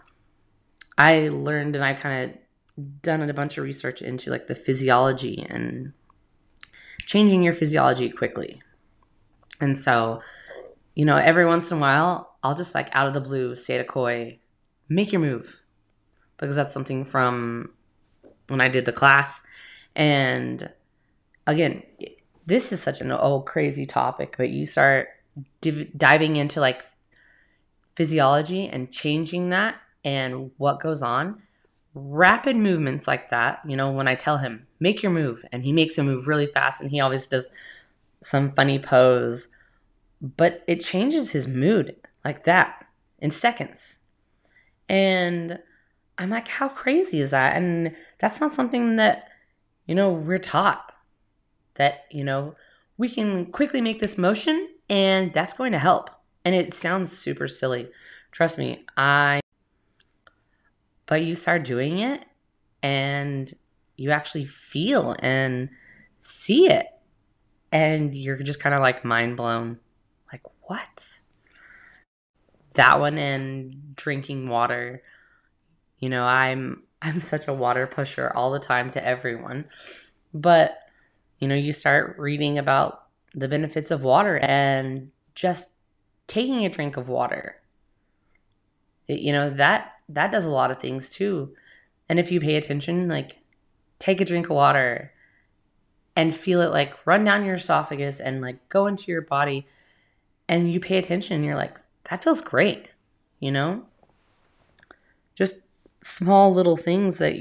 I 0.97 1.29
learned 1.29 1.75
and 1.75 1.83
I 1.83 1.93
kind 1.93 2.31
of 2.31 3.01
done 3.01 3.21
a 3.21 3.33
bunch 3.33 3.57
of 3.57 3.63
research 3.63 4.01
into 4.01 4.29
like 4.29 4.47
the 4.47 4.55
physiology 4.55 5.45
and 5.49 5.93
changing 7.05 7.43
your 7.43 7.53
physiology 7.53 8.09
quickly. 8.09 8.61
And 9.59 9.77
so, 9.77 10.21
you 10.93 11.05
know, 11.05 11.15
every 11.15 11.45
once 11.45 11.71
in 11.71 11.77
a 11.77 11.81
while, 11.81 12.35
I'll 12.43 12.55
just 12.55 12.75
like 12.75 12.89
out 12.93 13.07
of 13.07 13.13
the 13.13 13.21
blue 13.21 13.55
say 13.55 13.77
to 13.77 13.83
koi, 13.83 14.39
make 14.89 15.11
your 15.11 15.21
move. 15.21 15.61
Because 16.37 16.55
that's 16.55 16.73
something 16.73 17.05
from 17.05 17.71
when 18.47 18.59
I 18.59 18.67
did 18.67 18.85
the 18.85 18.91
class. 18.91 19.39
And 19.95 20.69
again, 21.47 21.83
this 22.45 22.71
is 22.71 22.81
such 22.81 22.99
an 22.99 23.11
old 23.11 23.45
crazy 23.45 23.85
topic, 23.85 24.35
but 24.37 24.49
you 24.49 24.65
start 24.65 25.07
div- 25.61 25.97
diving 25.97 26.35
into 26.35 26.59
like 26.59 26.83
physiology 27.95 28.67
and 28.67 28.91
changing 28.91 29.49
that 29.49 29.79
and 30.05 30.51
what 30.55 30.79
goes 30.79 31.03
on. 31.03 31.41
Rapid 31.93 32.55
movements 32.55 33.07
like 33.07 33.29
that, 33.29 33.59
you 33.67 33.75
know, 33.75 33.91
when 33.91 34.07
I 34.07 34.15
tell 34.15 34.37
him, 34.37 34.67
make 34.79 35.03
your 35.03 35.11
move, 35.11 35.43
and 35.51 35.63
he 35.63 35.73
makes 35.73 35.97
a 35.97 36.03
move 36.03 36.27
really 36.27 36.47
fast, 36.47 36.81
and 36.81 36.91
he 36.91 37.01
always 37.01 37.27
does 37.27 37.49
some 38.21 38.53
funny 38.53 38.79
pose, 38.79 39.49
but 40.21 40.63
it 40.67 40.79
changes 40.79 41.31
his 41.31 41.47
mood 41.47 41.95
like 42.23 42.43
that 42.45 42.85
in 43.19 43.31
seconds. 43.31 43.99
And 44.87 45.59
I'm 46.17 46.29
like, 46.29 46.47
how 46.47 46.69
crazy 46.69 47.19
is 47.19 47.31
that? 47.31 47.57
And 47.57 47.93
that's 48.19 48.39
not 48.39 48.53
something 48.53 48.95
that 48.95 49.29
you 49.85 49.95
know, 49.95 50.11
we're 50.11 50.39
taught 50.39 50.93
that, 51.75 52.05
you 52.11 52.23
know, 52.23 52.55
we 52.97 53.09
can 53.09 53.45
quickly 53.47 53.81
make 53.81 53.99
this 53.99 54.17
motion 54.17 54.69
and 54.89 55.33
that's 55.33 55.53
going 55.53 55.71
to 55.73 55.79
help. 55.79 56.09
And 56.43 56.55
it 56.55 56.73
sounds 56.73 57.15
super 57.15 57.47
silly. 57.47 57.89
Trust 58.31 58.57
me, 58.57 58.85
I 58.97 59.41
but 61.05 61.23
you 61.23 61.35
start 61.35 61.63
doing 61.63 61.99
it 61.99 62.23
and 62.81 63.53
you 63.95 64.11
actually 64.11 64.45
feel 64.45 65.15
and 65.19 65.69
see 66.19 66.69
it. 66.69 66.87
And 67.71 68.15
you're 68.15 68.37
just 68.37 68.59
kind 68.59 68.73
of 68.73 68.81
like 68.81 69.05
mind 69.05 69.37
blown. 69.37 69.79
Like 70.31 70.41
what? 70.63 71.21
That 72.73 72.99
one 72.99 73.17
and 73.17 73.95
drinking 73.95 74.49
water. 74.49 75.01
You 75.99 76.09
know 76.09 76.25
i'm 76.25 76.83
i'm 77.01 77.21
such 77.21 77.47
a 77.47 77.53
water 77.53 77.87
pusher 77.87 78.31
all 78.35 78.51
the 78.51 78.59
time 78.59 78.89
to 78.91 79.05
everyone. 79.05 79.65
But 80.33 80.77
you 81.39 81.47
know 81.47 81.55
you 81.55 81.73
start 81.73 82.15
reading 82.17 82.57
about 82.57 83.03
the 83.33 83.47
benefits 83.47 83.91
of 83.91 84.03
water 84.03 84.37
and 84.37 85.11
just 85.35 85.71
taking 86.27 86.65
a 86.65 86.69
drink 86.69 86.97
of 86.97 87.09
water 87.09 87.57
you 89.07 89.31
know 89.31 89.49
that 89.49 89.93
that 90.09 90.31
does 90.31 90.45
a 90.45 90.49
lot 90.49 90.71
of 90.71 90.77
things 90.77 91.11
too. 91.11 91.53
And 92.09 92.19
if 92.19 92.31
you 92.31 92.39
pay 92.39 92.55
attention 92.55 93.07
like 93.07 93.39
take 93.99 94.21
a 94.21 94.25
drink 94.25 94.47
of 94.47 94.55
water 94.55 95.11
and 96.15 96.35
feel 96.35 96.61
it 96.61 96.71
like 96.71 97.05
run 97.05 97.23
down 97.23 97.45
your 97.45 97.55
esophagus 97.55 98.19
and 98.19 98.41
like 98.41 98.69
go 98.69 98.87
into 98.87 99.11
your 99.11 99.21
body 99.21 99.67
and 100.47 100.71
you 100.71 100.79
pay 100.79 100.97
attention 100.97 101.43
you're 101.43 101.55
like 101.55 101.77
that 102.09 102.23
feels 102.23 102.41
great 102.41 102.89
you 103.39 103.51
know? 103.51 103.83
Just 105.35 105.59
small 106.01 106.53
little 106.53 106.77
things 106.77 107.17
that 107.17 107.33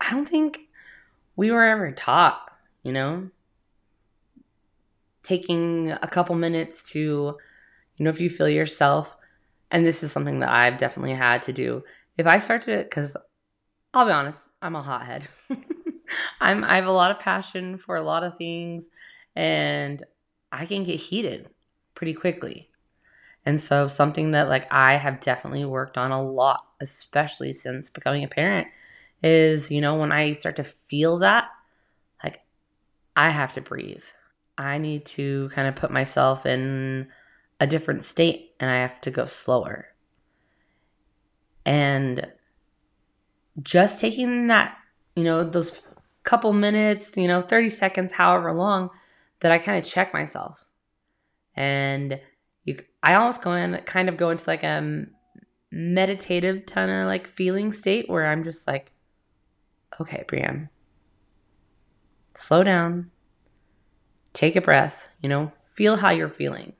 i 0.00 0.10
don't 0.10 0.28
think 0.28 0.60
we 1.36 1.50
were 1.50 1.64
ever 1.64 1.90
taught 1.90 2.50
you 2.82 2.92
know? 2.92 3.30
Taking 5.22 5.92
a 5.92 6.08
couple 6.08 6.34
minutes 6.34 6.90
to 6.92 7.38
you 7.96 8.04
know 8.04 8.10
if 8.10 8.20
you 8.20 8.28
feel 8.28 8.48
yourself 8.48 9.16
and 9.72 9.84
this 9.84 10.04
is 10.04 10.12
something 10.12 10.38
that 10.38 10.50
i've 10.50 10.76
definitely 10.76 11.14
had 11.14 11.42
to 11.42 11.52
do 11.52 11.82
if 12.16 12.26
i 12.28 12.38
start 12.38 12.62
to 12.62 12.78
because 12.78 13.16
i'll 13.92 14.06
be 14.06 14.12
honest 14.12 14.48
i'm 14.62 14.76
a 14.76 14.82
hothead 14.82 15.26
I'm 16.40 16.64
I 16.64 16.76
have 16.76 16.86
a 16.86 16.92
lot 16.92 17.10
of 17.10 17.18
passion 17.18 17.78
for 17.78 17.96
a 17.96 18.02
lot 18.02 18.24
of 18.24 18.36
things 18.36 18.90
and 19.34 20.02
I 20.50 20.66
can 20.66 20.84
get 20.84 21.00
heated 21.00 21.48
pretty 21.94 22.14
quickly. 22.14 22.68
And 23.44 23.60
so 23.60 23.88
something 23.88 24.32
that 24.32 24.48
like 24.48 24.72
I 24.72 24.94
have 24.94 25.20
definitely 25.20 25.64
worked 25.64 25.98
on 25.98 26.12
a 26.12 26.22
lot, 26.22 26.64
especially 26.80 27.52
since 27.52 27.90
becoming 27.90 28.24
a 28.24 28.28
parent, 28.28 28.68
is 29.22 29.70
you 29.70 29.80
know 29.80 29.96
when 29.96 30.12
I 30.12 30.32
start 30.32 30.56
to 30.56 30.64
feel 30.64 31.18
that 31.18 31.48
like 32.22 32.40
I 33.16 33.30
have 33.30 33.54
to 33.54 33.60
breathe. 33.60 34.04
I 34.58 34.78
need 34.78 35.06
to 35.06 35.48
kind 35.54 35.66
of 35.66 35.74
put 35.74 35.90
myself 35.90 36.46
in 36.46 37.08
a 37.62 37.66
different 37.66 38.02
state 38.02 38.50
and 38.58 38.68
I 38.68 38.78
have 38.78 39.00
to 39.02 39.10
go 39.12 39.24
slower. 39.24 39.86
And 41.64 42.26
just 43.62 44.00
taking 44.00 44.48
that, 44.48 44.76
you 45.14 45.22
know, 45.22 45.44
those 45.44 45.80
couple 46.24 46.52
minutes, 46.52 47.16
you 47.16 47.28
know, 47.28 47.40
30 47.40 47.70
seconds, 47.70 48.12
however 48.14 48.52
long, 48.52 48.90
that 49.40 49.52
I 49.52 49.58
kind 49.58 49.78
of 49.78 49.88
check 49.88 50.12
myself. 50.12 50.68
And 51.54 52.20
you, 52.64 52.78
I 53.00 53.14
almost 53.14 53.42
go 53.42 53.52
in, 53.52 53.76
kind 53.84 54.08
of 54.08 54.16
go 54.16 54.30
into 54.30 54.50
like 54.50 54.64
a 54.64 55.04
meditative 55.70 56.66
kind 56.66 56.90
of 56.90 57.06
like 57.06 57.28
feeling 57.28 57.70
state 57.70 58.08
where 58.08 58.26
I'm 58.26 58.42
just 58.42 58.66
like, 58.66 58.90
okay, 60.00 60.24
Brienne, 60.26 60.68
slow 62.34 62.64
down, 62.64 63.12
take 64.32 64.56
a 64.56 64.60
breath, 64.60 65.10
you 65.22 65.28
know, 65.28 65.52
feel 65.60 65.98
how 65.98 66.10
you're 66.10 66.28
feeling. 66.28 66.72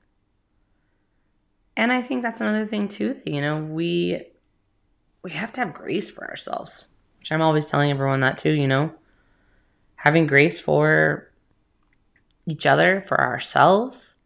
And 1.77 1.91
I 1.93 2.03
think 2.03 2.23
that's 2.23 2.41
another 2.41 2.67
thing 2.67 2.89
too 2.89 3.15
that, 3.15 3.29
you 3.29 3.41
know, 3.41 3.61
we 3.61 4.23
we 5.23 5.31
have 5.31 5.53
to 5.53 5.61
have 5.61 5.73
grace 5.73 6.11
for 6.11 6.29
ourselves, 6.29 6.85
which 7.19 7.33
I'm 7.33 7.43
always 7.43 7.71
telling 7.71 7.91
everyone 7.91 8.21
that 8.21 8.39
too, 8.39 8.51
you 8.51 8.67
know 8.67 8.93
having 10.03 10.27
grace 10.27 10.59
for 10.59 11.31
each 12.45 12.67
other, 12.67 13.01
for 13.01 13.21
ourselves, 13.21 14.17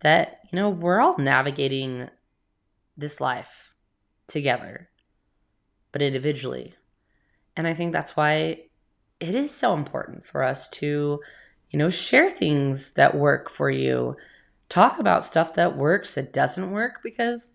that, 0.00 0.40
you 0.52 0.56
know, 0.56 0.68
we're 0.68 1.00
all 1.00 1.16
navigating 1.16 2.06
this 2.98 3.18
life 3.18 3.72
together, 4.26 4.90
but 5.90 6.02
individually. 6.02 6.74
And 7.56 7.66
I 7.66 7.72
think 7.72 7.94
that's 7.94 8.14
why 8.14 8.64
it 9.18 9.34
is 9.34 9.50
so 9.50 9.72
important 9.72 10.26
for 10.26 10.42
us 10.42 10.68
to, 10.68 11.18
you 11.70 11.78
know, 11.78 11.88
share 11.88 12.28
things 12.28 12.92
that 12.92 13.16
work 13.16 13.48
for 13.48 13.70
you, 13.70 14.18
talk 14.68 14.98
about 14.98 15.24
stuff 15.24 15.54
that 15.54 15.76
works, 15.76 16.14
that 16.14 16.32
doesn't 16.32 16.70
work, 16.70 17.00
because, 17.02 17.48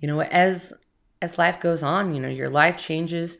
you 0.00 0.08
know, 0.08 0.20
as 0.22 0.72
as 1.22 1.38
life 1.38 1.60
goes 1.60 1.82
on, 1.82 2.14
you 2.14 2.20
know, 2.20 2.28
your 2.28 2.48
life 2.48 2.76
changes, 2.76 3.36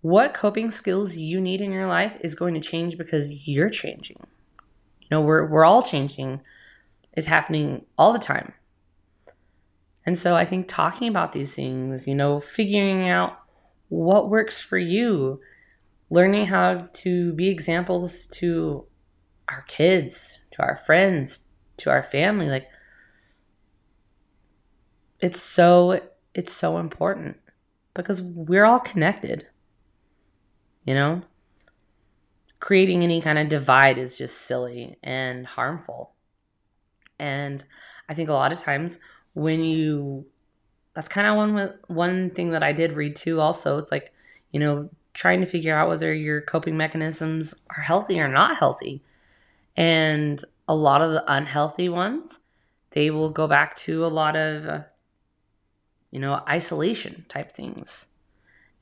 what 0.00 0.34
coping 0.34 0.70
skills 0.70 1.16
you 1.16 1.40
need 1.40 1.60
in 1.60 1.72
your 1.72 1.86
life 1.86 2.16
is 2.20 2.34
going 2.34 2.54
to 2.54 2.60
change 2.60 2.96
because 2.96 3.28
you're 3.28 3.68
changing. 3.68 4.24
You 5.00 5.08
know, 5.10 5.20
we're 5.20 5.46
we're 5.46 5.64
all 5.64 5.82
changing. 5.82 6.40
It's 7.12 7.26
happening 7.26 7.84
all 7.98 8.12
the 8.12 8.18
time. 8.18 8.52
And 10.04 10.16
so 10.16 10.36
I 10.36 10.44
think 10.44 10.68
talking 10.68 11.08
about 11.08 11.32
these 11.32 11.54
things, 11.54 12.06
you 12.06 12.14
know, 12.14 12.38
figuring 12.38 13.08
out 13.10 13.40
what 13.88 14.30
works 14.30 14.60
for 14.60 14.78
you, 14.78 15.40
learning 16.10 16.46
how 16.46 16.88
to 16.92 17.32
be 17.32 17.48
examples 17.48 18.28
to 18.28 18.84
our 19.48 19.62
kids, 19.68 20.38
to 20.52 20.62
our 20.62 20.76
friends, 20.76 21.44
to 21.78 21.90
our 21.90 22.02
family, 22.02 22.46
like 22.46 22.68
it's 25.20 25.40
so 25.40 26.00
it's 26.34 26.52
so 26.52 26.78
important 26.78 27.36
because 27.94 28.20
we're 28.20 28.64
all 28.64 28.78
connected 28.78 29.46
you 30.86 30.94
know? 30.94 31.20
Creating 32.58 33.02
any 33.02 33.20
kind 33.20 33.38
of 33.38 33.48
divide 33.48 33.98
is 33.98 34.16
just 34.16 34.42
silly 34.42 34.96
and 35.02 35.46
harmful. 35.46 36.14
And 37.18 37.62
I 38.08 38.14
think 38.14 38.30
a 38.30 38.34
lot 38.34 38.52
of 38.52 38.60
times 38.60 38.98
when 39.34 39.62
you 39.62 40.24
that's 40.94 41.08
kind 41.08 41.26
of 41.26 41.36
one 41.36 41.74
one 41.88 42.30
thing 42.30 42.52
that 42.52 42.62
I 42.62 42.72
did 42.72 42.92
read 42.92 43.16
too 43.16 43.40
also 43.40 43.76
it's 43.76 43.92
like, 43.92 44.14
you 44.52 44.60
know, 44.60 44.88
trying 45.12 45.40
to 45.42 45.46
figure 45.46 45.76
out 45.76 45.88
whether 45.88 46.14
your 46.14 46.40
coping 46.40 46.76
mechanisms 46.76 47.54
are 47.76 47.82
healthy 47.82 48.18
or 48.18 48.28
not 48.28 48.56
healthy. 48.56 49.02
And 49.76 50.42
a 50.66 50.74
lot 50.74 51.02
of 51.02 51.10
the 51.10 51.24
unhealthy 51.32 51.88
ones, 51.88 52.40
they 52.90 53.10
will 53.10 53.30
go 53.30 53.46
back 53.46 53.76
to 53.76 54.04
a 54.04 54.08
lot 54.08 54.36
of 54.36 54.84
you 56.16 56.20
know, 56.20 56.42
isolation 56.48 57.26
type 57.28 57.52
things. 57.52 58.08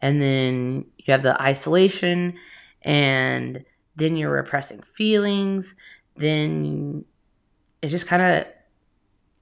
And 0.00 0.20
then 0.20 0.86
you 0.98 1.10
have 1.10 1.24
the 1.24 1.40
isolation 1.42 2.34
and 2.82 3.64
then 3.96 4.16
you're 4.16 4.30
repressing 4.30 4.82
feelings. 4.82 5.74
Then 6.16 7.04
it 7.82 7.88
just 7.88 8.06
kind 8.06 8.22
of 8.22 8.46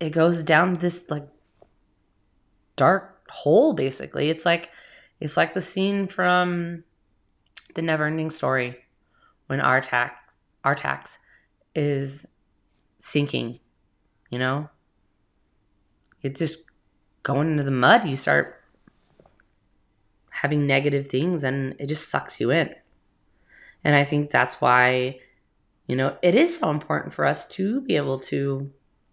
it 0.01 0.11
goes 0.11 0.43
down 0.43 0.73
this 0.73 1.11
like 1.11 1.29
dark 2.77 3.29
hole 3.29 3.75
basically. 3.75 4.31
It's 4.31 4.47
like 4.47 4.71
it's 5.21 5.37
like 5.37 5.53
the 5.53 5.61
scene 5.61 6.07
from 6.07 6.85
the 7.75 7.83
never 7.83 8.07
ending 8.07 8.31
story 8.31 8.77
when 9.49 9.61
Artax 9.61 10.13
Artax 10.65 11.19
is 11.75 12.27
sinking 13.01 13.59
you 14.31 14.39
know 14.39 14.69
it's 16.23 16.39
just 16.39 16.65
going 17.23 17.51
into 17.53 17.63
the 17.63 17.71
mud 17.71 18.05
you 18.07 18.17
start 18.17 18.63
having 20.43 20.67
negative 20.67 21.07
things 21.07 21.45
and 21.45 21.77
it 21.79 21.87
just 21.87 22.11
sucks 22.11 22.41
you 22.41 22.51
in. 22.51 22.75
And 23.85 23.95
I 23.95 24.03
think 24.03 24.31
that's 24.31 24.61
why, 24.61 25.21
you 25.87 25.95
know, 25.95 26.17
it 26.21 26.35
is 26.35 26.59
so 26.59 26.71
important 26.71 27.13
for 27.13 27.25
us 27.25 27.47
to 27.49 27.81
be 27.81 27.95
able 27.97 28.19
to, 28.21 28.71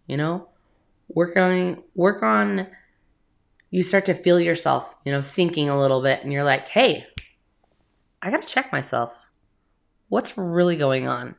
you 0.08 0.18
know, 0.18 0.48
work 1.08 1.38
on 1.38 1.84
work 1.94 2.24
on 2.24 2.68
you 3.70 3.84
start 3.84 4.06
to 4.06 4.16
feel 4.16 4.40
yourself, 4.40 4.96
you 5.06 5.12
know, 5.12 5.22
sinking 5.22 5.70
a 5.70 5.80
little 5.80 6.02
bit 6.02 6.24
and 6.24 6.34
you're 6.34 6.44
like, 6.44 6.68
"Hey, 6.68 7.06
I 8.24 8.32
got 8.32 8.42
to 8.42 8.48
check 8.48 8.72
myself. 8.72 9.24
What's 10.08 10.36
really 10.36 10.76
going 10.76 11.08
on? 11.08 11.36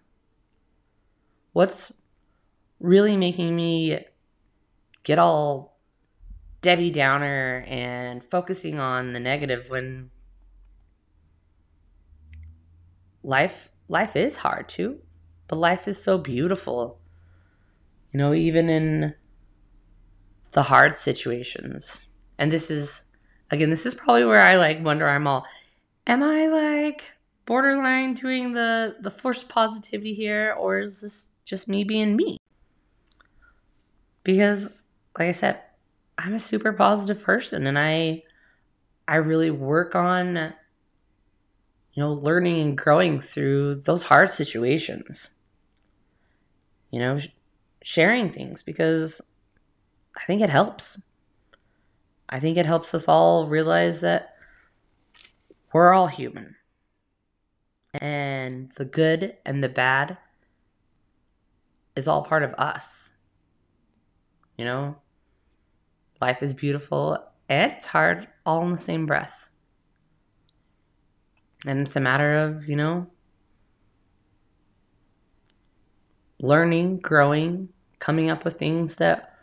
What's 1.52 1.92
really 2.78 3.16
making 3.16 3.54
me 3.54 4.04
get 5.02 5.18
all 5.18 5.78
Debbie 6.62 6.90
Downer 6.90 7.64
and 7.66 8.24
focusing 8.24 8.78
on 8.78 9.12
the 9.12 9.20
negative 9.20 9.70
when 9.70 10.10
life 13.22 13.70
life 13.88 14.16
is 14.16 14.36
hard 14.36 14.68
too. 14.68 14.98
But 15.48 15.56
life 15.56 15.88
is 15.88 16.02
so 16.02 16.18
beautiful. 16.18 17.00
You 18.12 18.18
know 18.18 18.34
even 18.34 18.68
in 18.68 19.14
the 20.52 20.62
hard 20.62 20.94
situations. 20.94 22.06
And 22.38 22.52
this 22.52 22.70
is 22.70 23.02
again 23.50 23.70
this 23.70 23.86
is 23.86 23.94
probably 23.94 24.24
where 24.24 24.40
i 24.40 24.54
like 24.56 24.82
wonder 24.84 25.08
i'm 25.08 25.26
all 25.26 25.44
am 26.06 26.22
i 26.22 26.46
like 26.46 27.04
borderline 27.46 28.14
doing 28.14 28.52
the 28.52 28.96
the 29.00 29.10
forced 29.10 29.48
positivity 29.48 30.14
here? 30.14 30.54
Or 30.58 30.78
is 30.78 31.00
this 31.00 31.28
just 31.50 31.68
me 31.68 31.82
being 31.82 32.16
me? 32.16 32.38
Because 34.22 34.70
like 35.18 35.28
I 35.28 35.32
said, 35.32 35.60
I'm 36.16 36.34
a 36.34 36.40
super 36.40 36.72
positive 36.72 37.22
person 37.22 37.66
and 37.66 37.78
I 37.78 38.22
I 39.08 39.16
really 39.16 39.50
work 39.50 39.96
on 39.96 40.36
you 40.36 42.02
know 42.02 42.12
learning 42.12 42.60
and 42.60 42.78
growing 42.78 43.20
through 43.20 43.74
those 43.74 44.04
hard 44.04 44.30
situations. 44.30 45.32
You 46.90 47.00
know, 47.00 47.18
sh- 47.18 47.28
sharing 47.82 48.30
things 48.30 48.62
because 48.62 49.20
I 50.16 50.24
think 50.24 50.40
it 50.40 50.50
helps. 50.50 50.98
I 52.28 52.38
think 52.38 52.56
it 52.56 52.66
helps 52.66 52.94
us 52.94 53.08
all 53.08 53.48
realize 53.48 54.00
that 54.02 54.34
we're 55.72 55.92
all 55.92 56.06
human. 56.06 56.54
And 57.94 58.70
the 58.72 58.84
good 58.84 59.36
and 59.44 59.64
the 59.64 59.68
bad 59.68 60.16
is 62.00 62.08
all 62.08 62.24
part 62.24 62.42
of 62.42 62.52
us. 62.54 63.12
You 64.58 64.64
know, 64.64 64.96
life 66.20 66.42
is 66.42 66.52
beautiful 66.52 67.30
it's 67.50 67.84
hard 67.86 68.28
all 68.46 68.62
in 68.62 68.70
the 68.70 68.78
same 68.78 69.06
breath. 69.06 69.50
And 71.66 71.80
it's 71.86 71.96
a 71.96 72.00
matter 72.00 72.32
of, 72.34 72.68
you 72.68 72.76
know, 72.76 73.08
learning, 76.38 77.00
growing, 77.00 77.68
coming 77.98 78.30
up 78.30 78.44
with 78.44 78.54
things 78.54 78.96
that 78.96 79.34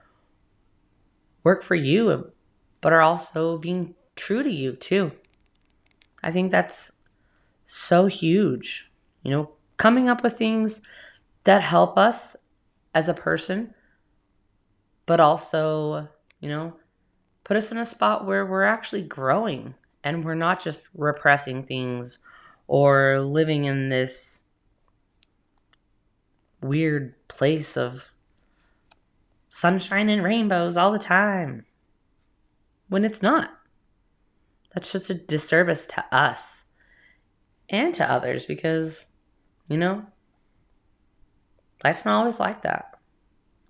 work 1.44 1.62
for 1.62 1.76
you, 1.76 2.32
but 2.82 2.94
are 2.94 3.02
also 3.02 3.58
being 3.58 3.94
true 4.16 4.42
to 4.42 4.52
you 4.52 4.74
too. 4.74 5.12
I 6.24 6.32
think 6.32 6.50
that's 6.50 6.94
so 7.66 8.08
huge. 8.08 8.90
You 9.24 9.32
know, 9.32 9.52
coming 9.76 10.08
up 10.08 10.24
with 10.24 10.38
things 10.38 10.82
that 11.44 11.62
help 11.62 11.98
us 11.98 12.38
as 12.98 13.08
a 13.08 13.14
person, 13.14 13.72
but 15.06 15.20
also, 15.20 16.10
you 16.40 16.50
know, 16.50 16.74
put 17.44 17.56
us 17.56 17.72
in 17.72 17.78
a 17.78 17.86
spot 17.86 18.26
where 18.26 18.44
we're 18.44 18.64
actually 18.64 19.04
growing 19.04 19.76
and 20.04 20.26
we're 20.26 20.34
not 20.34 20.60
just 20.60 20.84
repressing 20.96 21.62
things 21.62 22.18
or 22.68 23.20
living 23.20 23.66
in 23.66 23.90
this 23.90 24.42
weird 26.60 27.14
place 27.28 27.78
of 27.78 28.10
sunshine 29.50 30.10
and 30.10 30.24
rainbows 30.24 30.76
all 30.76 30.92
the 30.92 30.98
time 30.98 31.66
when 32.90 33.06
it's 33.06 33.22
not. 33.22 33.52
That's 34.74 34.92
just 34.92 35.12
a 35.12 35.14
disservice 35.14 35.86
to 35.86 36.04
us 36.12 36.66
and 37.70 37.94
to 37.94 38.12
others 38.12 38.48
because, 38.48 39.06
you 39.70 39.78
know, 39.78 40.08
life's 41.84 42.06
not 42.06 42.20
always 42.20 42.40
like 42.40 42.62
that. 42.64 42.98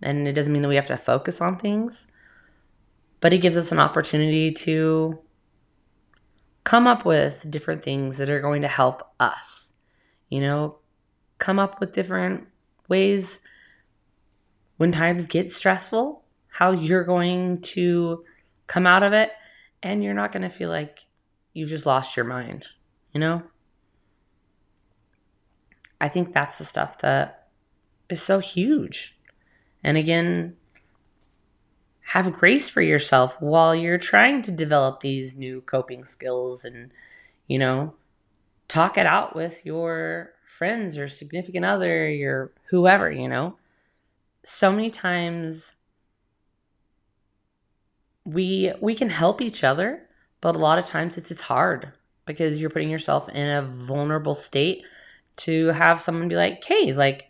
And 0.02 0.28
it 0.28 0.34
doesn't 0.34 0.54
mean 0.54 0.62
that 0.62 0.68
we 0.70 0.76
have 0.76 0.88
to 0.88 0.98
focus 0.98 1.42
on 1.42 1.58
things, 1.58 2.08
but 3.20 3.34
it 3.34 3.40
gives 3.40 3.58
us 3.58 3.72
an 3.72 3.80
opportunity 3.80 4.52
to 4.52 5.20
come 6.64 6.86
up 6.86 7.06
with 7.06 7.50
different 7.50 7.84
things 7.84 8.18
that 8.18 8.30
are 8.30 8.42
going 8.42 8.62
to 8.62 8.68
help 8.68 9.02
us. 9.20 9.74
You 10.30 10.42
know, 10.42 10.78
come 11.40 11.60
up 11.60 11.80
with 11.80 11.94
different 11.94 12.48
ways 12.88 13.40
when 14.78 14.92
times 14.92 15.28
get 15.28 15.50
stressful, 15.50 16.24
how 16.50 16.72
you're 16.72 17.04
going 17.04 17.62
to 17.62 18.24
come 18.68 18.86
out 18.86 19.04
of 19.04 19.14
it 19.14 19.32
and 19.82 20.04
you're 20.04 20.14
not 20.14 20.32
going 20.32 20.44
to 20.44 20.50
feel 20.50 20.70
like 20.70 21.00
you've 21.54 21.70
just 21.70 21.86
lost 21.86 22.16
your 22.16 22.26
mind, 22.26 22.68
you 23.14 23.20
know? 23.20 23.42
I 26.00 26.10
think 26.10 26.32
that's 26.32 26.60
the 26.60 26.66
stuff 26.66 27.00
that 27.00 27.37
is 28.10 28.22
so 28.22 28.40
huge. 28.40 29.16
And 29.84 29.98
again, 29.98 30.56
have 32.02 32.32
grace 32.32 32.70
for 32.70 32.82
yourself 32.82 33.40
while 33.42 33.76
you're 33.76 33.98
trying 33.98 34.42
to 34.44 34.52
develop 34.52 35.02
these 35.02 35.36
new 35.36 35.62
coping 35.62 36.04
skills 36.04 36.64
and, 36.64 36.92
you 37.48 37.60
know, 37.60 37.94
talk 38.68 38.98
it 38.98 39.06
out 39.06 39.36
with 39.36 39.66
your 39.66 40.34
friends 40.46 40.98
or 40.98 41.08
significant 41.08 41.66
other, 41.66 42.10
your 42.10 42.52
whoever, 42.70 43.12
you 43.12 43.28
know. 43.28 43.58
So 44.44 44.72
many 44.72 44.90
times 44.90 45.76
we 48.26 48.74
we 48.82 48.96
can 48.96 49.10
help 49.10 49.42
each 49.42 49.64
other, 49.64 50.08
but 50.42 50.56
a 50.56 50.60
lot 50.60 50.80
of 50.80 50.86
times 50.86 51.18
it's 51.18 51.32
it's 51.32 51.42
hard 51.42 51.92
because 52.26 52.60
you're 52.62 52.70
putting 52.70 52.90
yourself 52.90 53.30
in 53.30 53.48
a 53.50 53.62
vulnerable 53.62 54.36
state 54.36 54.84
to 55.38 55.68
have 55.68 56.00
someone 56.00 56.28
be 56.28 56.36
like, 56.36 56.64
"Hey, 56.64 56.94
like 56.94 57.30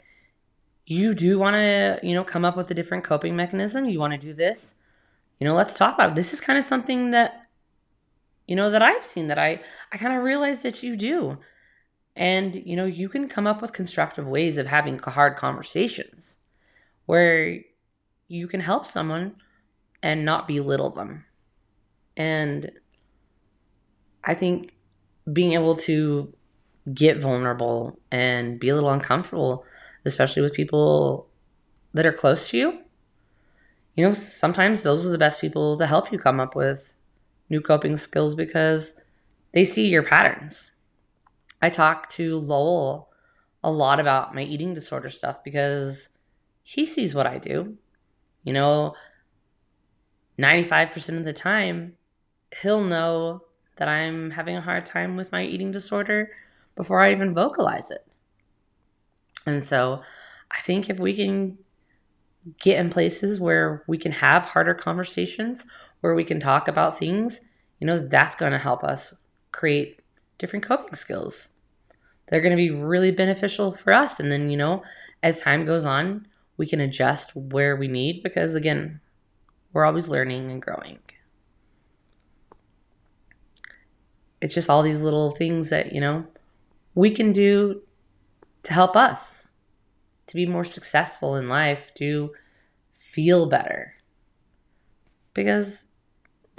you 0.90 1.14
do 1.14 1.38
want 1.38 1.56
to, 1.56 2.00
you 2.02 2.16
know, 2.16 2.24
come 2.24 2.46
up 2.46 2.56
with 2.56 2.72
a 2.72 2.74
different 2.74 3.04
coping 3.04 3.36
mechanism. 3.36 3.90
You 3.90 4.00
want 4.00 4.14
to 4.14 4.18
do 4.18 4.34
this. 4.34 4.76
You 5.38 5.46
know, 5.46 5.54
let's 5.54 5.78
talk 5.78 5.94
about 5.94 6.12
it. 6.12 6.16
This 6.16 6.34
is 6.34 6.40
kind 6.40 6.58
of 6.58 6.64
something 6.64 7.12
that 7.12 7.46
you 8.48 8.56
know 8.56 8.70
that 8.70 8.82
I've 8.82 9.04
seen 9.04 9.28
that 9.28 9.38
I 9.38 9.62
I 9.92 9.98
kind 9.98 10.16
of 10.16 10.24
realize 10.24 10.64
that 10.64 10.82
you 10.82 10.96
do. 10.96 11.38
And 12.16 12.56
you 12.56 12.78
know, 12.78 12.86
you 12.86 13.10
can 13.10 13.28
come 13.28 13.46
up 13.46 13.62
with 13.62 13.74
constructive 13.74 14.26
ways 14.26 14.58
of 14.58 14.66
having 14.66 14.98
hard 14.98 15.36
conversations 15.36 16.38
where 17.06 17.60
you 18.30 18.48
can 18.48 18.62
help 18.62 18.86
someone 18.86 19.36
and 20.02 20.24
not 20.24 20.48
belittle 20.48 20.90
them. 20.90 21.26
And 22.16 22.72
I 24.24 24.34
think 24.34 24.74
being 25.32 25.52
able 25.52 25.76
to 25.76 26.34
get 26.94 27.22
vulnerable 27.22 28.00
and 28.10 28.58
be 28.58 28.70
a 28.70 28.76
little 28.76 28.92
uncomfortable, 28.92 29.66
especially 30.08 30.42
with 30.42 30.54
people 30.54 31.28
that 31.94 32.06
are 32.06 32.14
close 32.14 32.50
to 32.50 32.58
you, 32.58 32.80
you 33.96 34.06
know, 34.06 34.12
sometimes 34.12 34.84
those 34.84 35.06
are 35.06 35.10
the 35.10 35.18
best 35.18 35.42
people 35.42 35.78
to 35.78 35.88
help 35.88 36.12
you 36.12 36.20
come 36.20 36.40
up 36.40 36.56
with 36.56 36.94
new 37.50 37.62
coping 37.62 37.98
skills 37.98 38.36
because 38.36 38.94
they 39.54 39.64
see 39.64 39.88
your 39.88 40.04
patterns. 40.04 40.72
I 41.62 41.70
talk 41.70 42.08
to 42.10 42.38
Lowell 42.38 43.10
a 43.64 43.72
lot 43.72 44.00
about 44.00 44.36
my 44.36 44.44
eating 44.44 44.74
disorder 44.74 45.10
stuff 45.10 45.44
because 45.44 46.10
he 46.64 46.86
sees 46.86 47.16
what 47.16 47.28
I 47.28 47.38
do. 47.38 47.78
You 48.44 48.54
know, 48.54 48.96
95% 50.40 51.18
of 51.18 51.24
the 51.24 51.34
time, 51.34 51.94
he'll 52.62 52.84
know 52.84 53.42
that 53.78 53.88
I'm 53.88 54.32
having 54.32 54.56
a 54.56 54.62
hard 54.62 54.86
time 54.86 55.16
with 55.16 55.32
my 55.32 55.44
eating 55.44 55.72
disorder 55.72 56.30
before 56.76 57.02
I 57.02 57.12
even 57.12 57.34
vocalize 57.34 57.92
it. 57.92 58.07
And 59.48 59.64
so 59.64 60.02
I 60.52 60.60
think 60.60 60.90
if 60.90 61.00
we 61.00 61.16
can 61.16 61.58
get 62.60 62.80
in 62.80 62.90
places 62.90 63.40
where 63.40 63.84
we 63.88 63.98
can 63.98 64.12
have 64.12 64.46
harder 64.46 64.74
conversations, 64.74 65.66
where 66.02 66.14
we 66.14 66.24
can 66.24 66.40
talk 66.40 66.68
about 66.68 67.00
things, 67.00 67.42
you 67.80 67.88
know, 67.88 67.98
that's 67.98 68.36
going 68.36 68.52
to 68.52 68.58
help 68.58 68.84
us 68.84 69.16
create 69.52 70.00
different 70.38 70.66
coping 70.66 70.96
skills. 70.96 71.50
They're 72.28 72.42
going 72.42 72.56
to 72.56 72.58
be 72.58 72.72
really 72.72 73.12
beneficial 73.12 73.72
for 73.72 73.94
us. 73.94 74.20
And 74.20 74.30
then, 74.30 74.50
you 74.50 74.58
know, 74.58 74.84
as 75.24 75.42
time 75.42 75.66
goes 75.66 75.86
on, 75.86 76.28
we 76.58 76.68
can 76.68 76.82
adjust 76.82 77.36
where 77.36 77.76
we 77.76 77.88
need 77.88 78.22
because, 78.24 78.54
again, 78.54 79.00
we're 79.72 79.86
always 79.86 80.10
learning 80.10 80.52
and 80.52 80.62
growing. 80.62 81.00
It's 84.42 84.54
just 84.54 84.70
all 84.70 84.84
these 84.84 85.02
little 85.02 85.32
things 85.32 85.70
that, 85.70 85.94
you 85.94 86.02
know, 86.02 86.26
we 86.96 87.12
can 87.12 87.32
do 87.32 87.82
to 88.68 88.74
help 88.74 88.98
us 88.98 89.48
to 90.26 90.36
be 90.36 90.46
more 90.46 90.66
successful 90.66 91.38
in 91.38 91.48
life, 91.48 91.94
to 91.94 92.34
feel 92.92 93.46
better. 93.46 93.94
Because 95.34 95.86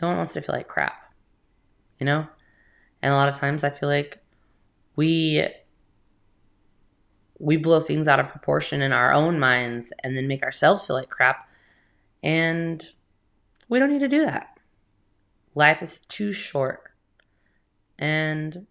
no 0.01 0.09
one 0.09 0.17
wants 0.17 0.33
to 0.33 0.41
feel 0.41 0.55
like 0.55 0.69
crap, 0.69 1.13
you 2.01 2.07
know? 2.07 2.27
And 3.03 3.13
a 3.13 3.15
lot 3.15 3.29
of 3.29 3.37
times 3.37 3.63
I 3.63 3.69
feel 3.69 3.91
like 3.91 4.23
we 4.97 5.47
we 7.39 7.59
blow 7.59 7.79
things 7.79 8.09
out 8.09 8.19
of 8.19 8.31
proportion 8.31 8.81
in 8.81 8.93
our 8.93 9.13
own 9.13 9.39
minds 9.39 9.93
and 10.03 10.17
then 10.17 10.27
make 10.27 10.43
ourselves 10.43 10.87
feel 10.87 10.97
like 10.97 11.11
crap. 11.11 11.47
And 12.23 12.83
we 13.69 13.79
don't 13.79 13.93
need 13.93 13.99
to 13.99 14.09
do 14.09 14.25
that. 14.25 14.59
Life 15.55 15.83
is 15.83 16.01
too 16.09 16.33
short. 16.33 16.91
And 17.99 18.67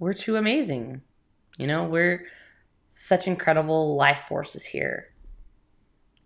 we're 0.00 0.12
too 0.14 0.34
amazing. 0.34 1.00
You 1.58 1.66
know, 1.66 1.84
we're 1.84 2.24
such 2.88 3.26
incredible 3.26 3.96
life 3.96 4.20
forces 4.20 4.64
here 4.64 5.10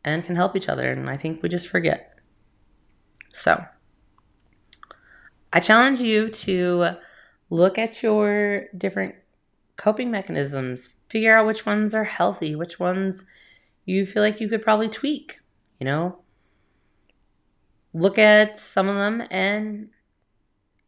and 0.05 0.25
can 0.25 0.37
help 0.37 0.57
each 0.57 0.69
other. 0.69 0.91
And 0.91 1.09
I 1.09 1.15
think 1.15 1.43
we 1.43 1.49
just 1.49 1.69
forget. 1.69 2.19
So, 3.33 3.65
I 5.53 5.61
challenge 5.61 6.01
you 6.01 6.29
to 6.29 6.91
look 7.51 7.79
at 7.79 8.03
your 8.03 8.67
different 8.77 9.15
coping 9.77 10.11
mechanisms, 10.11 10.95
figure 11.09 11.37
out 11.37 11.47
which 11.47 11.65
ones 11.65 11.95
are 11.95 12.05
healthy, 12.05 12.55
which 12.55 12.81
ones 12.81 13.25
you 13.85 14.05
feel 14.05 14.23
like 14.23 14.41
you 14.41 14.49
could 14.49 14.63
probably 14.63 14.89
tweak, 14.89 15.39
you 15.79 15.85
know? 15.85 16.19
look 17.95 18.19
at 18.19 18.57
some 18.57 18.89
of 18.89 18.97
them 18.97 19.23
and 19.31 19.89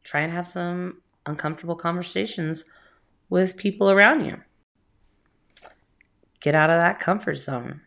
try 0.05 0.21
and 0.21 0.33
have 0.33 0.47
some 0.47 1.01
uncomfortable 1.27 1.75
conversations 1.75 2.65
with 3.31 3.57
people 3.57 3.91
around 3.91 4.27
you. 4.27 4.37
Get 6.41 6.55
out 6.55 6.71
of 6.71 6.77
that 6.77 6.99
comfort 6.99 7.37
zone 7.37 7.81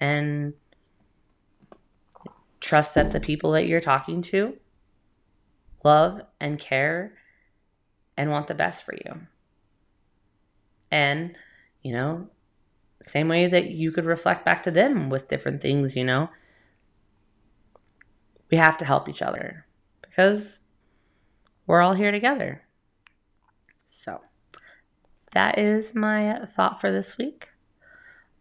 and 0.00 0.52
trust 2.60 2.94
that 2.94 3.12
the 3.12 3.20
people 3.20 3.52
that 3.52 3.66
you're 3.66 3.80
talking 3.80 4.20
to 4.20 4.56
love 5.84 6.20
and 6.40 6.58
care 6.58 7.14
and 8.16 8.30
want 8.30 8.48
the 8.48 8.54
best 8.54 8.84
for 8.84 8.94
you. 8.94 9.20
And, 10.90 11.36
you 11.82 11.92
know, 11.92 12.28
same 13.00 13.28
way 13.28 13.46
that 13.46 13.70
you 13.70 13.92
could 13.92 14.04
reflect 14.04 14.44
back 14.44 14.62
to 14.64 14.70
them 14.70 15.08
with 15.08 15.28
different 15.28 15.62
things, 15.62 15.96
you 15.96 16.04
know, 16.04 16.30
we 18.50 18.56
have 18.56 18.76
to 18.78 18.84
help 18.84 19.08
each 19.08 19.22
other 19.22 19.66
because 20.00 20.60
we're 21.66 21.82
all 21.82 21.92
here 21.92 22.10
together. 22.10 22.62
So, 23.86 24.20
that 25.32 25.58
is 25.58 25.94
my 25.94 26.44
thought 26.46 26.80
for 26.80 26.90
this 26.90 27.18
week. 27.18 27.50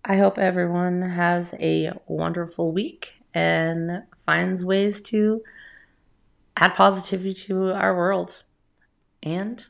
I 0.06 0.17
hope 0.17 0.38
everyone 0.38 1.02
has 1.02 1.54
a 1.60 1.91
wonderful 2.08 2.71
week 2.71 3.15
and 3.34 4.04
finds 4.26 4.63
ways 4.63 5.02
to 5.04 5.41
add 6.56 6.73
positivity 6.76 7.34
to 7.34 7.71
our 7.71 7.95
world 7.95 8.43
and 9.21 9.65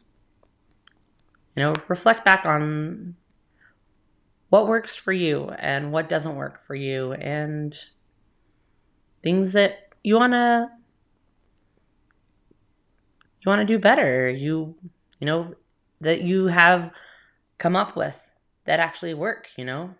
you 1.55 1.63
know 1.63 1.75
reflect 1.87 2.23
back 2.23 2.45
on 2.45 3.15
what 4.49 4.67
works 4.67 4.95
for 4.95 5.11
you 5.11 5.49
and 5.59 5.91
what 5.91 6.07
doesn't 6.07 6.35
work 6.35 6.61
for 6.61 6.75
you 6.75 7.13
and 7.13 7.75
things 9.23 9.53
that 9.53 9.89
you 10.03 10.15
want 10.15 10.33
to 10.33 10.67
you 13.41 13.49
want 13.49 13.59
to 13.59 13.65
do 13.65 13.79
better 13.79 14.29
you 14.29 14.75
you 15.19 15.25
know 15.25 15.53
that 15.99 16.21
you 16.21 16.47
have 16.47 16.91
come 17.57 17.75
up 17.75 17.95
with 17.95 18.33
that 18.65 18.79
actually 18.79 19.13
work 19.13 19.47
you 19.57 19.65
know 19.65 19.93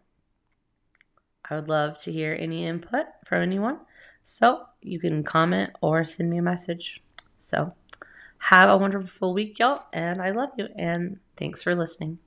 I 1.49 1.55
would 1.55 1.69
love 1.69 2.01
to 2.03 2.11
hear 2.11 2.35
any 2.37 2.65
input 2.65 3.05
from 3.25 3.41
anyone. 3.41 3.79
So 4.23 4.65
you 4.81 4.99
can 4.99 5.23
comment 5.23 5.71
or 5.81 6.03
send 6.03 6.29
me 6.29 6.37
a 6.37 6.41
message. 6.41 7.01
So 7.37 7.73
have 8.39 8.69
a 8.69 8.77
wonderful 8.77 9.33
week, 9.33 9.59
y'all. 9.59 9.83
And 9.93 10.21
I 10.21 10.31
love 10.31 10.49
you. 10.57 10.67
And 10.75 11.19
thanks 11.37 11.63
for 11.63 11.73
listening. 11.73 12.19